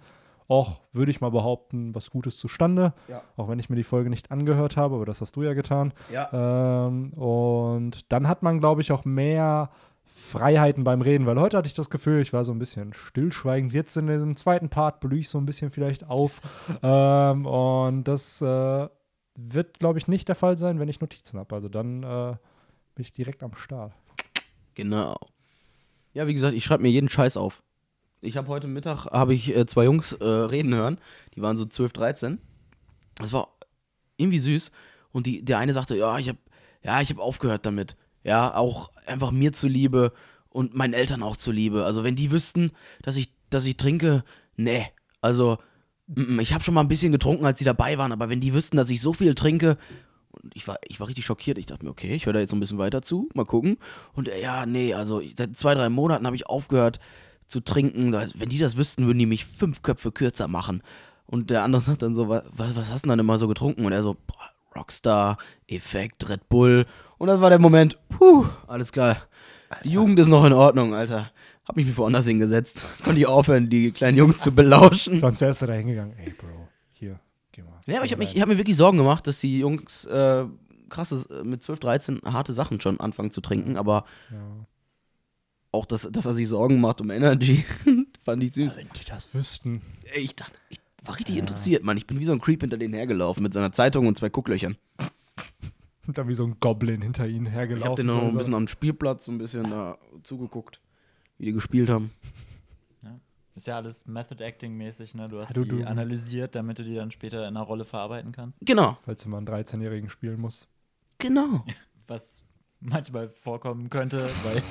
[0.47, 2.93] auch, würde ich mal behaupten, was Gutes zustande.
[3.09, 3.21] Ja.
[3.35, 5.93] Auch wenn ich mir die Folge nicht angehört habe, aber das hast du ja getan.
[6.11, 6.87] Ja.
[6.87, 9.69] Ähm, und dann hat man, glaube ich, auch mehr
[10.05, 13.73] Freiheiten beim Reden, weil heute hatte ich das Gefühl, ich war so ein bisschen stillschweigend.
[13.73, 16.41] Jetzt in diesem zweiten Part blühe ich so ein bisschen vielleicht auf.
[16.81, 18.87] ähm, und das äh,
[19.35, 21.53] wird, glaube ich, nicht der Fall sein, wenn ich Notizen habe.
[21.53, 22.35] Also dann äh,
[22.97, 23.93] bin ich direkt am Start.
[24.73, 25.15] Genau.
[26.13, 27.61] Ja, wie gesagt, ich schreibe mir jeden Scheiß auf.
[28.21, 30.99] Ich habe heute Mittag habe ich äh, zwei Jungs äh, reden hören,
[31.35, 32.41] die waren so 12, 13.
[33.17, 33.49] Das war
[34.17, 34.71] irgendwie süß
[35.11, 36.39] und die der eine sagte, ja, ich habe
[36.81, 37.95] ja, ich habe aufgehört damit.
[38.23, 40.11] Ja, auch einfach mir zuliebe
[40.49, 41.85] und meinen Eltern auch zuliebe.
[41.85, 42.71] Also, wenn die wüssten,
[43.03, 44.23] dass ich dass ich trinke,
[44.55, 44.87] nee.
[45.21, 45.59] Also,
[46.39, 48.77] ich habe schon mal ein bisschen getrunken, als sie dabei waren, aber wenn die wüssten,
[48.77, 49.77] dass ich so viel trinke,
[50.41, 51.57] und ich war, ich war richtig schockiert.
[51.57, 53.77] Ich dachte mir, okay, ich höre da jetzt so ein bisschen weiter zu, mal gucken.
[54.13, 56.99] Und äh, ja, nee, also ich, seit zwei, drei Monaten habe ich aufgehört
[57.47, 58.13] zu trinken.
[58.13, 60.81] Wenn die das wüssten, würden die mich fünf Köpfe kürzer machen.
[61.25, 63.85] Und der andere sagt dann so, was, was hast du denn dann immer so getrunken?
[63.85, 66.85] Und er so, boah, Rockstar, Effekt, Red Bull.
[67.17, 69.17] Und das war der Moment, puh, alles klar.
[69.83, 71.31] Die Jugend ist noch in Ordnung, Alter.
[71.65, 72.81] Hab mich mir woanders hingesetzt.
[73.03, 75.19] Konnte ich aufhören, die kleinen Jungs zu belauschen.
[75.19, 76.13] Sonst wärst du da hingegangen.
[76.17, 76.66] Ey, Bro.
[77.87, 80.45] Ja, aber ich habe ich hab mir wirklich Sorgen gemacht, dass die Jungs äh,
[80.89, 84.05] krasses, äh, mit 12, 13 harte Sachen schon anfangen zu trinken, aber.
[84.31, 84.37] Ja.
[85.71, 87.65] auch, dass, dass er sich Sorgen macht um Energy,
[88.23, 88.75] fand ich süß.
[88.77, 89.81] Wenn die das wüssten.
[90.15, 91.97] Ich dachte, ich war richtig interessiert, Mann.
[91.97, 94.77] Ich bin wie so ein Creep hinter denen hergelaufen mit seiner Zeitung und zwei Gucklöchern.
[96.07, 97.89] Und dann wie so ein Goblin hinter ihnen Ich hergelaufen.
[97.89, 100.79] hab den noch so ein bisschen am Spielplatz so ein bisschen da zugeguckt,
[101.37, 102.11] wie die gespielt haben.
[103.57, 105.27] Ist ja alles Method Acting mäßig, ne?
[105.27, 108.31] Du hast Du- die du- analysiert, damit du die dann später in einer Rolle verarbeiten
[108.31, 108.59] kannst.
[108.61, 110.67] Genau, Falls du mal einen 13-Jährigen spielen musst.
[111.17, 111.65] genau.
[112.07, 112.43] Was
[112.79, 114.61] manchmal vorkommen könnte, weil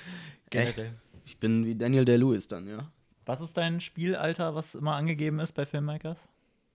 [0.50, 0.94] generell.
[1.26, 2.90] Ich bin wie Daniel Day-Lewis dann, ja.
[3.26, 6.26] Was ist dein Spielalter, was immer angegeben ist bei Filmmakers?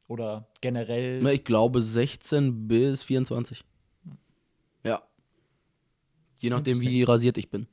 [0.07, 1.19] Oder generell?
[1.21, 3.65] Na, Ich glaube 16 bis 24.
[4.83, 5.01] Ja.
[6.39, 7.67] Je nachdem, wie rasiert ich bin.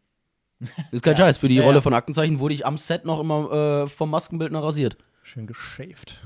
[0.90, 1.24] Ist kein Ja.
[1.24, 1.38] Scheiß.
[1.38, 1.80] Für die Ja, Rolle ja.
[1.80, 4.96] von Aktenzeichen wurde ich am Set noch immer äh, vom Maskenbildner rasiert.
[5.22, 6.20] Schön geschäft.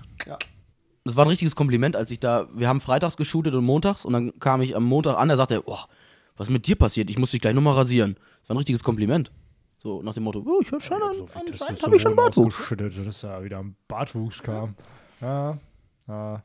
[1.04, 2.48] Das war ein richtiges Kompliment, als ich da.
[2.54, 5.54] Wir haben freitags geshootet und montags und dann kam ich am Montag an, da sagte
[5.54, 5.78] er, oh,
[6.36, 7.08] was ist mit dir passiert?
[7.10, 8.16] Ich muss dich gleich nochmal rasieren.
[8.40, 9.30] Das war ein richtiges Kompliment.
[9.78, 12.56] So nach dem Motto, oh, ich hab schon an, anscheinend habe ich schon Bartwuchs.
[13.04, 14.74] dass da wieder ein Bartwuchs kam.
[15.20, 15.58] Ja,
[16.08, 16.42] ja.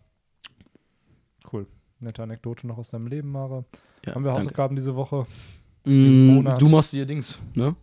[1.52, 1.66] Cool.
[2.00, 3.66] Nette Anekdote noch aus deinem Leben, Mare.
[4.06, 4.44] Ja, Haben wir danke.
[4.44, 5.26] Hausaufgaben diese Woche?
[5.84, 6.48] Mm?
[6.60, 7.76] Du machst dir Dings, ne?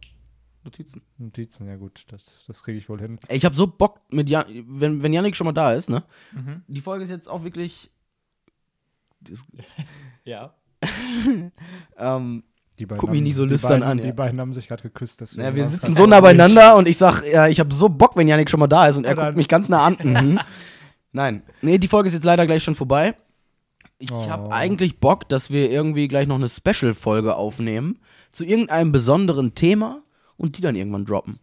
[0.64, 1.02] Notizen.
[1.18, 3.18] Notizen, ja gut, das, das kriege ich wohl hin.
[3.28, 6.02] Ey, ich habe so Bock mit Jan, wenn, wenn Janik schon mal da ist, ne?
[6.32, 6.62] Mhm.
[6.68, 7.90] Die Folge ist jetzt auch wirklich.
[10.24, 10.52] Ja.
[11.98, 12.44] ähm,
[12.78, 14.12] Die beiden Guck mich haben- nicht so die lüstern beiden, an, Die ja.
[14.12, 15.20] beiden haben sich gerade geküsst.
[15.20, 18.14] Deswegen Ja, wir sitzen so nah beieinander und ich sag, ja, ich habe so Bock,
[18.16, 19.96] wenn Yannick schon mal da ist und er dann- guckt mich ganz nah an.
[20.02, 20.38] Mhm.
[21.12, 21.42] Nein.
[21.62, 23.16] Nee, die Folge ist jetzt leider gleich schon vorbei.
[23.98, 24.28] Ich Oh.
[24.28, 27.98] habe eigentlich Bock, dass wir irgendwie gleich noch eine Special-Folge aufnehmen
[28.32, 30.02] zu irgendeinem besonderen Thema
[30.36, 31.38] und die dann irgendwann droppen.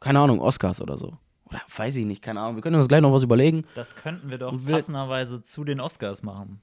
[0.00, 1.18] Keine Ahnung, Oscars oder so.
[1.46, 2.54] Oder weiß ich nicht, keine Ahnung.
[2.56, 3.64] Wir können uns gleich noch was überlegen.
[3.74, 6.60] Das könnten wir doch wir- passenderweise zu den Oscars machen.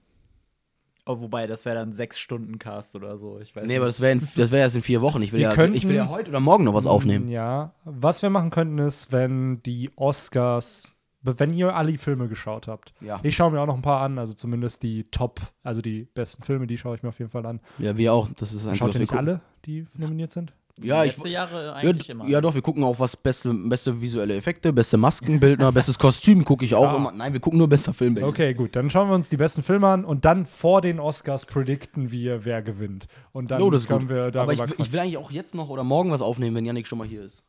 [1.05, 3.39] Oh, wobei, das wäre dann sechs Stunden Cast oder so.
[3.39, 3.77] Ich weiß Nee, nicht.
[3.77, 5.21] aber das wäre das wär erst in vier Wochen.
[5.21, 7.27] Ich will, Wir ja, könnten- ich will ja heute oder morgen noch was aufnehmen.
[7.29, 7.73] Ja.
[7.85, 10.95] Was wir machen könnten, ist, wenn die Oscars,
[11.37, 12.93] wenn ihr alle die Filme geschaut habt.
[13.01, 13.19] Ja.
[13.23, 16.43] Ich schaue mir auch noch ein paar an, also zumindest die Top, also die besten
[16.43, 17.59] Filme, die schaue ich mir auf jeden Fall an.
[17.79, 18.29] Ja, wir auch.
[18.37, 20.53] Das ist Einzige, Schaut ihr nicht alle, die nominiert sind?
[20.79, 22.27] Ja, ich, Letzte Jahre Ja, eigentlich immer.
[22.27, 26.63] ja, doch, wir gucken auch was beste, beste visuelle Effekte, beste Maskenbildner, bestes Kostüm gucke
[26.65, 26.97] ich auch Ja.
[26.97, 27.11] immer.
[27.11, 28.15] Nein, wir gucken nur bester Film.
[28.21, 31.47] Okay, gut, dann schauen wir uns die besten Filme an und dann vor den Oscars
[31.47, 33.07] predikten wir, wer gewinnt.
[33.31, 34.09] Und dann ist können gut.
[34.09, 36.65] wir darüber Aber ich, ich will eigentlich auch jetzt noch oder morgen was aufnehmen, wenn
[36.65, 37.43] Yannick schon mal hier ist.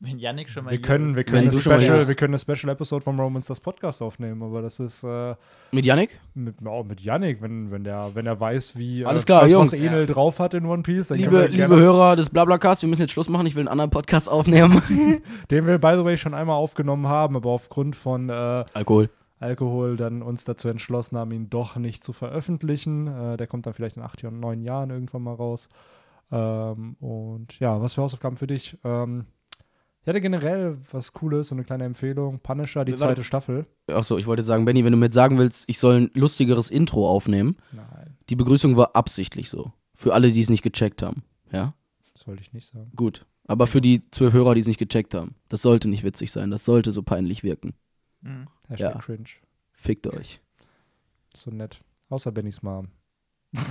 [0.00, 3.18] Wenn Yannick schon mal wir können, wir, können Special, wir können eine Special Episode vom
[3.18, 5.34] Romans das Podcast aufnehmen, aber das ist äh,
[5.72, 6.20] Mit Yannick?
[6.34, 9.52] mit, auch mit Yannick, wenn, wenn, der, wenn er weiß, wie Alles äh, klar, was,
[9.52, 9.72] Jungs.
[9.72, 13.02] was Enel drauf hat in One Piece, dann Liebe, liebe Hörer des Blablacast, wir müssen
[13.02, 13.46] jetzt Schluss machen.
[13.46, 14.82] Ich will einen anderen Podcast aufnehmen.
[15.50, 19.08] den wir by the way schon einmal aufgenommen haben, aber aufgrund von äh, Alkohol.
[19.40, 23.06] Alkohol dann uns dazu entschlossen haben, ihn doch nicht zu veröffentlichen.
[23.06, 25.68] Äh, der kommt dann vielleicht in acht Jahren, neun Jahren irgendwann mal raus.
[26.32, 28.76] Ähm, und ja, was für Hausaufgaben für dich?
[28.84, 29.26] Ähm,
[30.04, 32.38] ich hatte generell was Cooles, so eine kleine Empfehlung.
[32.40, 33.04] Punisher, die Warte.
[33.04, 33.66] zweite Staffel.
[33.86, 36.10] Achso, ich wollte jetzt sagen, Benny, wenn du mir jetzt sagen willst, ich soll ein
[36.14, 37.56] lustigeres Intro aufnehmen.
[37.72, 39.72] Nein, Die Begrüßung war absichtlich so.
[39.94, 41.22] Für alle, die es nicht gecheckt haben.
[41.50, 41.74] Ja?
[42.12, 42.92] das wollte ich nicht sagen.
[42.94, 43.26] Gut.
[43.46, 45.34] Aber für die zwölf Hörer, die es nicht gecheckt haben.
[45.48, 46.50] Das sollte nicht witzig sein.
[46.50, 47.74] Das sollte so peinlich wirken.
[48.20, 48.46] Mhm.
[48.68, 48.98] Hashtag Ja.
[49.00, 49.24] cringe.
[49.72, 50.40] Fickt euch.
[51.34, 51.80] So nett.
[52.10, 52.88] Außer Bennys Mom.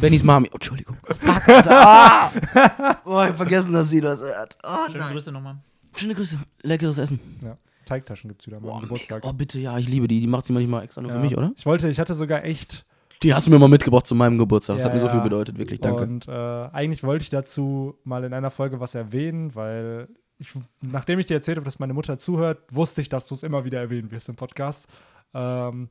[0.01, 0.49] Bennys Mami.
[0.51, 0.97] Oh, Entschuldigung.
[1.03, 1.81] Fuck, Alter.
[1.85, 2.31] Ah!
[3.03, 4.57] Boah, ich hab vergessen, dass sie das hört.
[4.63, 5.57] Oh, Schöne Grüße nochmal.
[5.95, 6.37] Schöne Grüße.
[6.61, 7.19] Leckeres Essen.
[7.43, 7.57] Ja.
[7.85, 9.23] Teigtaschen gibt es wieder am Boah, Geburtstag.
[9.25, 10.21] oh, bitte, ja, ich liebe die.
[10.21, 11.17] Die macht sie manchmal extra nur Ja.
[11.17, 11.51] für mich, oder?
[11.57, 12.85] Ich wollte, ich hatte sogar echt
[13.21, 14.75] Die hast du mir mal mitgebracht zu meinem Geburtstag.
[14.77, 15.81] Das Ja, hat mir so viel bedeutet, wirklich.
[15.81, 16.03] Danke.
[16.03, 20.07] Und äh, eigentlich wollte ich dazu mal in einer Folge was erwähnen, weil
[20.39, 23.43] ich, nachdem ich dir erzählt habe, dass meine Mutter zuhört, wusste ich, dass du es
[23.43, 24.87] immer wieder erwähnen wirst im Podcast.
[25.33, 25.89] Ähm,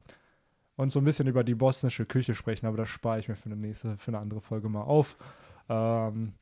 [0.76, 3.46] und so ein bisschen über die bosnische Küche sprechen, aber das spare ich mir für
[3.46, 5.16] eine nächste, für eine andere Folge mal auf.
[5.68, 6.32] Ähm,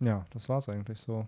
[0.00, 1.26] ja, das war's eigentlich so.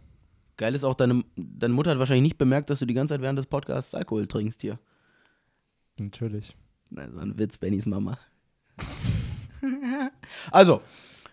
[0.56, 3.20] Geil ist auch, deine, deine Mutter hat wahrscheinlich nicht bemerkt, dass du die ganze Zeit
[3.22, 4.78] während des Podcasts Alkohol trinkst hier.
[5.98, 6.56] Natürlich.
[6.90, 8.18] Das war ein Witz, Bennys Mama.
[10.50, 10.80] also,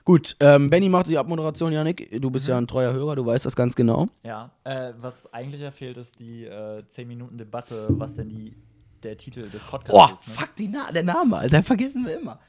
[0.06, 0.36] gut.
[0.40, 2.10] Ähm, Benny macht die Abmoderation, Janik.
[2.22, 4.08] Du bist ja ein treuer Hörer, du weißt das ganz genau.
[4.26, 8.56] Ja, äh, was eigentlich ja fehlt, ist die äh, 10 Minuten Debatte, was denn die,
[9.04, 10.28] der Titel des Podcasts Oh, ist.
[10.28, 10.34] Ne?
[10.34, 11.64] fuck, die Na der Name, Alter.
[11.64, 12.40] Vergessen wir immer.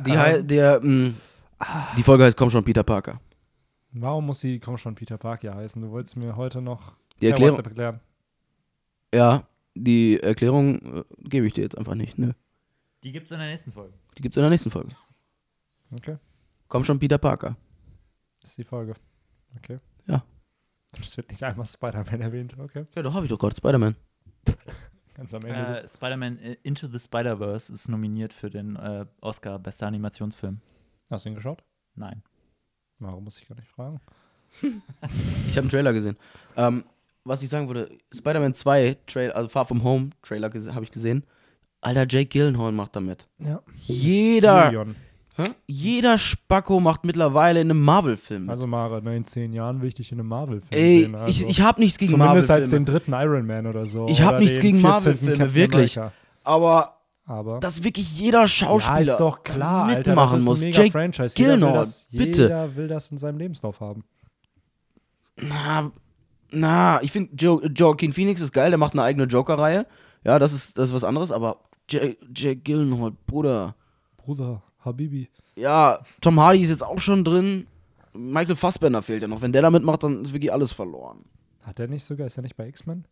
[0.00, 0.46] Die, Ähm.
[0.46, 1.12] der, mh,
[1.96, 3.20] die Folge heißt Komm schon, Peter Parker.
[3.92, 5.80] Warum muss sie, komm schon, Peter Parker heißen?
[5.82, 8.00] Du wolltest mir heute noch Die Erklärung, WhatsApp erklären.
[9.14, 12.18] ja, die Erklärung äh, gebe ich dir jetzt einfach nicht.
[12.18, 12.32] Nö.
[13.02, 13.94] Die gibt's in der nächsten Folge.
[14.16, 14.94] Die gibt's in der nächsten Folge.
[15.92, 16.18] Okay,
[16.68, 17.56] Komm schon, Peter Parker.
[18.40, 18.94] das ist die Folge.
[19.56, 19.80] Okay.
[20.06, 20.24] Ja.
[21.00, 22.56] Es wird nicht einmal Spider-Man erwähnt.
[22.58, 22.86] Okay.
[22.94, 23.56] Ja, doch, habe ich doch gerade.
[23.56, 23.96] Spider-Man.
[25.14, 25.82] Ganz am Ende.
[25.82, 30.60] Äh, Spider-Man äh, Into the Spider-Verse ist nominiert für den äh, Oscar Bester Animationsfilm.
[31.10, 31.64] Hast du ihn geschaut?
[31.96, 32.22] Nein.
[33.00, 34.00] Warum muss ich gar nicht fragen?
[35.48, 36.16] Ich habe einen Trailer gesehen.
[36.56, 36.84] Ähm,
[37.24, 41.24] was ich sagen würde, Spider-Man 2 Trailer, also Far From Home Trailer habe ich gesehen.
[41.80, 43.26] Alter, Jake Gyllenhaal macht damit.
[43.38, 43.62] Ja.
[43.86, 44.86] Jeder,
[45.66, 48.42] jeder Spacko macht mittlerweile in einem Marvel-Film.
[48.42, 48.50] mit.
[48.50, 51.10] Also Mara, ne, in zehn Jahren will ich dich in einem Marvel-Film sehen.
[51.10, 51.46] ich, Also.
[51.48, 52.98] ich habe nichts gegen Zumindest als den Marvel-Filme.
[53.00, 54.06] dritten Iron Man oder so.
[54.08, 54.90] Ich hab Oder nichts gegen 14.
[54.90, 55.96] Marvel-Filme, wirklich.
[55.98, 56.16] America.
[56.44, 56.99] Aber
[57.30, 60.60] Aber dass wirklich jeder Schauspieler ja, ist doch klar, Alter, das mitmachen ist ein muss.
[60.62, 61.38] mega Jake Franchise.
[61.38, 62.42] Jeder will, das, bitte.
[62.42, 64.02] jeder will das in seinem Lebenslauf haben.
[65.36, 65.92] Na,
[66.50, 69.86] na, ich finde jo Joaquin Phoenix ist geil, der macht eine eigene Joker-Reihe.
[70.24, 72.16] Ja, das ist, das ist was anderes, aber Jake,
[72.64, 73.76] Gyllenhaal, Bruder.
[74.16, 75.28] Bruder, Habibi.
[75.54, 77.68] Ja, Tom Hardy ist jetzt auch schon drin.
[78.12, 79.40] Michael Fassbender fehlt ja noch.
[79.40, 81.26] Wenn der da mitmacht, dann ist wirklich alles verloren.
[81.62, 83.04] Hat er nicht sogar, ist er nicht bei X-Men?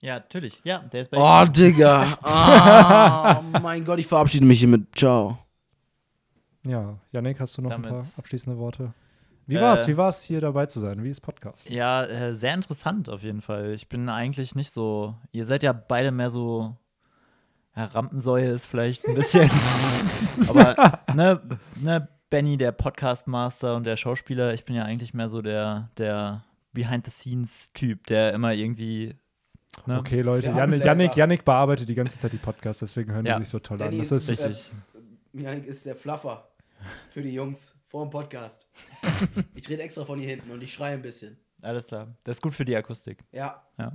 [0.00, 0.60] Ja, natürlich.
[0.64, 2.18] Ja, der ist bei Oh, Digga.
[2.22, 4.86] Ah, mein Gott, ich verabschiede mich hiermit.
[4.96, 5.38] Ciao.
[6.66, 8.92] Ja, Janik, hast du noch ein Damit- paar abschließende Worte?
[9.46, 9.88] Wie Äh, war's?
[9.88, 11.02] Wie war's hier dabei zu sein?
[11.02, 11.68] Wie ist Podcast?
[11.68, 13.72] Ja, äh, sehr interessant auf jeden Fall.
[13.72, 15.16] Ich bin eigentlich nicht so.
[15.32, 16.76] Ihr seid ja beide mehr so.
[17.76, 19.50] Ja, Rampensäue ist vielleicht ein bisschen.
[20.48, 21.40] aber, ne,
[21.76, 26.44] ne, Benny, der Podcastmaster und der Schauspieler, ich bin ja eigentlich mehr so der, der
[26.72, 29.14] Behind-the-Scenes-Typ, der immer irgendwie.
[29.86, 29.98] Ne?
[29.98, 30.84] Okay, Leute, Janik.
[30.84, 33.36] Janik, Janik bearbeitet die ganze Zeit die Podcasts, deswegen hören Ja.
[33.38, 33.98] die sich so toll Danny an.
[34.00, 34.72] Das ist, ist- Richtig.
[35.32, 36.48] Janik ist der Fluffer.
[37.10, 38.66] Für die Jungs vor dem Podcast.
[39.54, 41.36] ich rede extra von hier hinten und ich schreie ein bisschen.
[41.62, 42.08] Alles klar.
[42.24, 43.18] Das ist gut für die Akustik.
[43.32, 43.62] Ja.
[43.78, 43.92] Ja.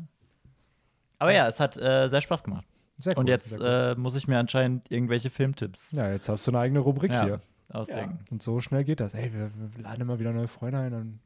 [1.18, 2.66] Aber ja, es hat äh, sehr Spaß gemacht.
[2.98, 6.52] Sehr Und cool, jetzt äh, muss ich mir anscheinend irgendwelche Filmtipps ja, jetzt hast du
[6.52, 7.42] eine eigene Rubrik ja, hier.
[7.70, 8.20] ausdenken.
[8.32, 9.14] Und so schnell geht das.
[9.16, 11.20] Ey, wir, wir laden immer wieder neue Freunde ein, dann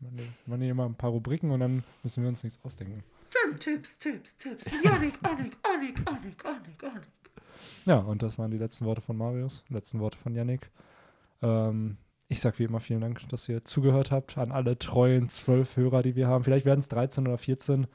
[0.45, 3.03] machen die immer ein paar Rubriken und dann müssen wir uns nichts ausdenken.
[3.43, 4.65] Filmtipps, Tipps, Tipps.
[4.83, 7.07] Janik, Anik, Anik, Anik, Anik, Anik.
[7.85, 10.69] Ja, und das waren die letzten Worte von Marius, letzten Worte von Yannick.
[11.41, 15.75] Ähm, ich sag wie immer vielen Dank, dass ihr zugehört habt an alle treuen zwölf
[15.77, 16.43] Hörer, die wir haben.
[16.43, 17.87] Vielleicht werden es 13 oder 14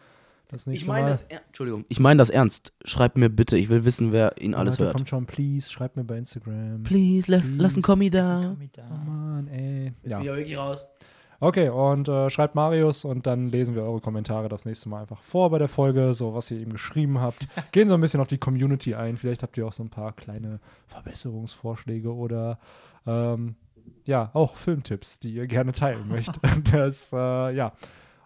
[0.48, 1.10] das nächste Ich meine Mal.
[1.10, 2.72] das, er- Entschuldigung, ich meine das ernst.
[2.84, 4.96] Schreibt mir bitte, ich will wissen, wer ihn alles Leute, hört.
[4.96, 6.82] Kommt schon, please, schreibt mir bei Instagram.
[6.82, 8.56] Please, lass, lass ein Kommi da.
[8.90, 9.92] Oh Mann, ey.
[10.02, 10.20] Ja.
[10.20, 10.36] Ja.
[10.36, 10.88] wirklich raus.
[11.40, 15.22] Okay, und äh, schreibt Marius und dann lesen wir eure Kommentare das nächste Mal einfach
[15.22, 17.46] vor bei der Folge, so was ihr ihm geschrieben habt.
[17.72, 19.16] Gehen so ein bisschen auf die Community ein.
[19.16, 22.58] Vielleicht habt ihr auch so ein paar kleine Verbesserungsvorschläge oder
[23.06, 23.56] ähm,
[24.04, 26.42] ja, auch Filmtipps, die ihr gerne teilen möchtet.
[26.72, 27.72] Das, äh, ja.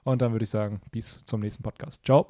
[0.05, 2.05] Und dann würde ich sagen, bis zum nächsten Podcast.
[2.05, 2.27] Ciao.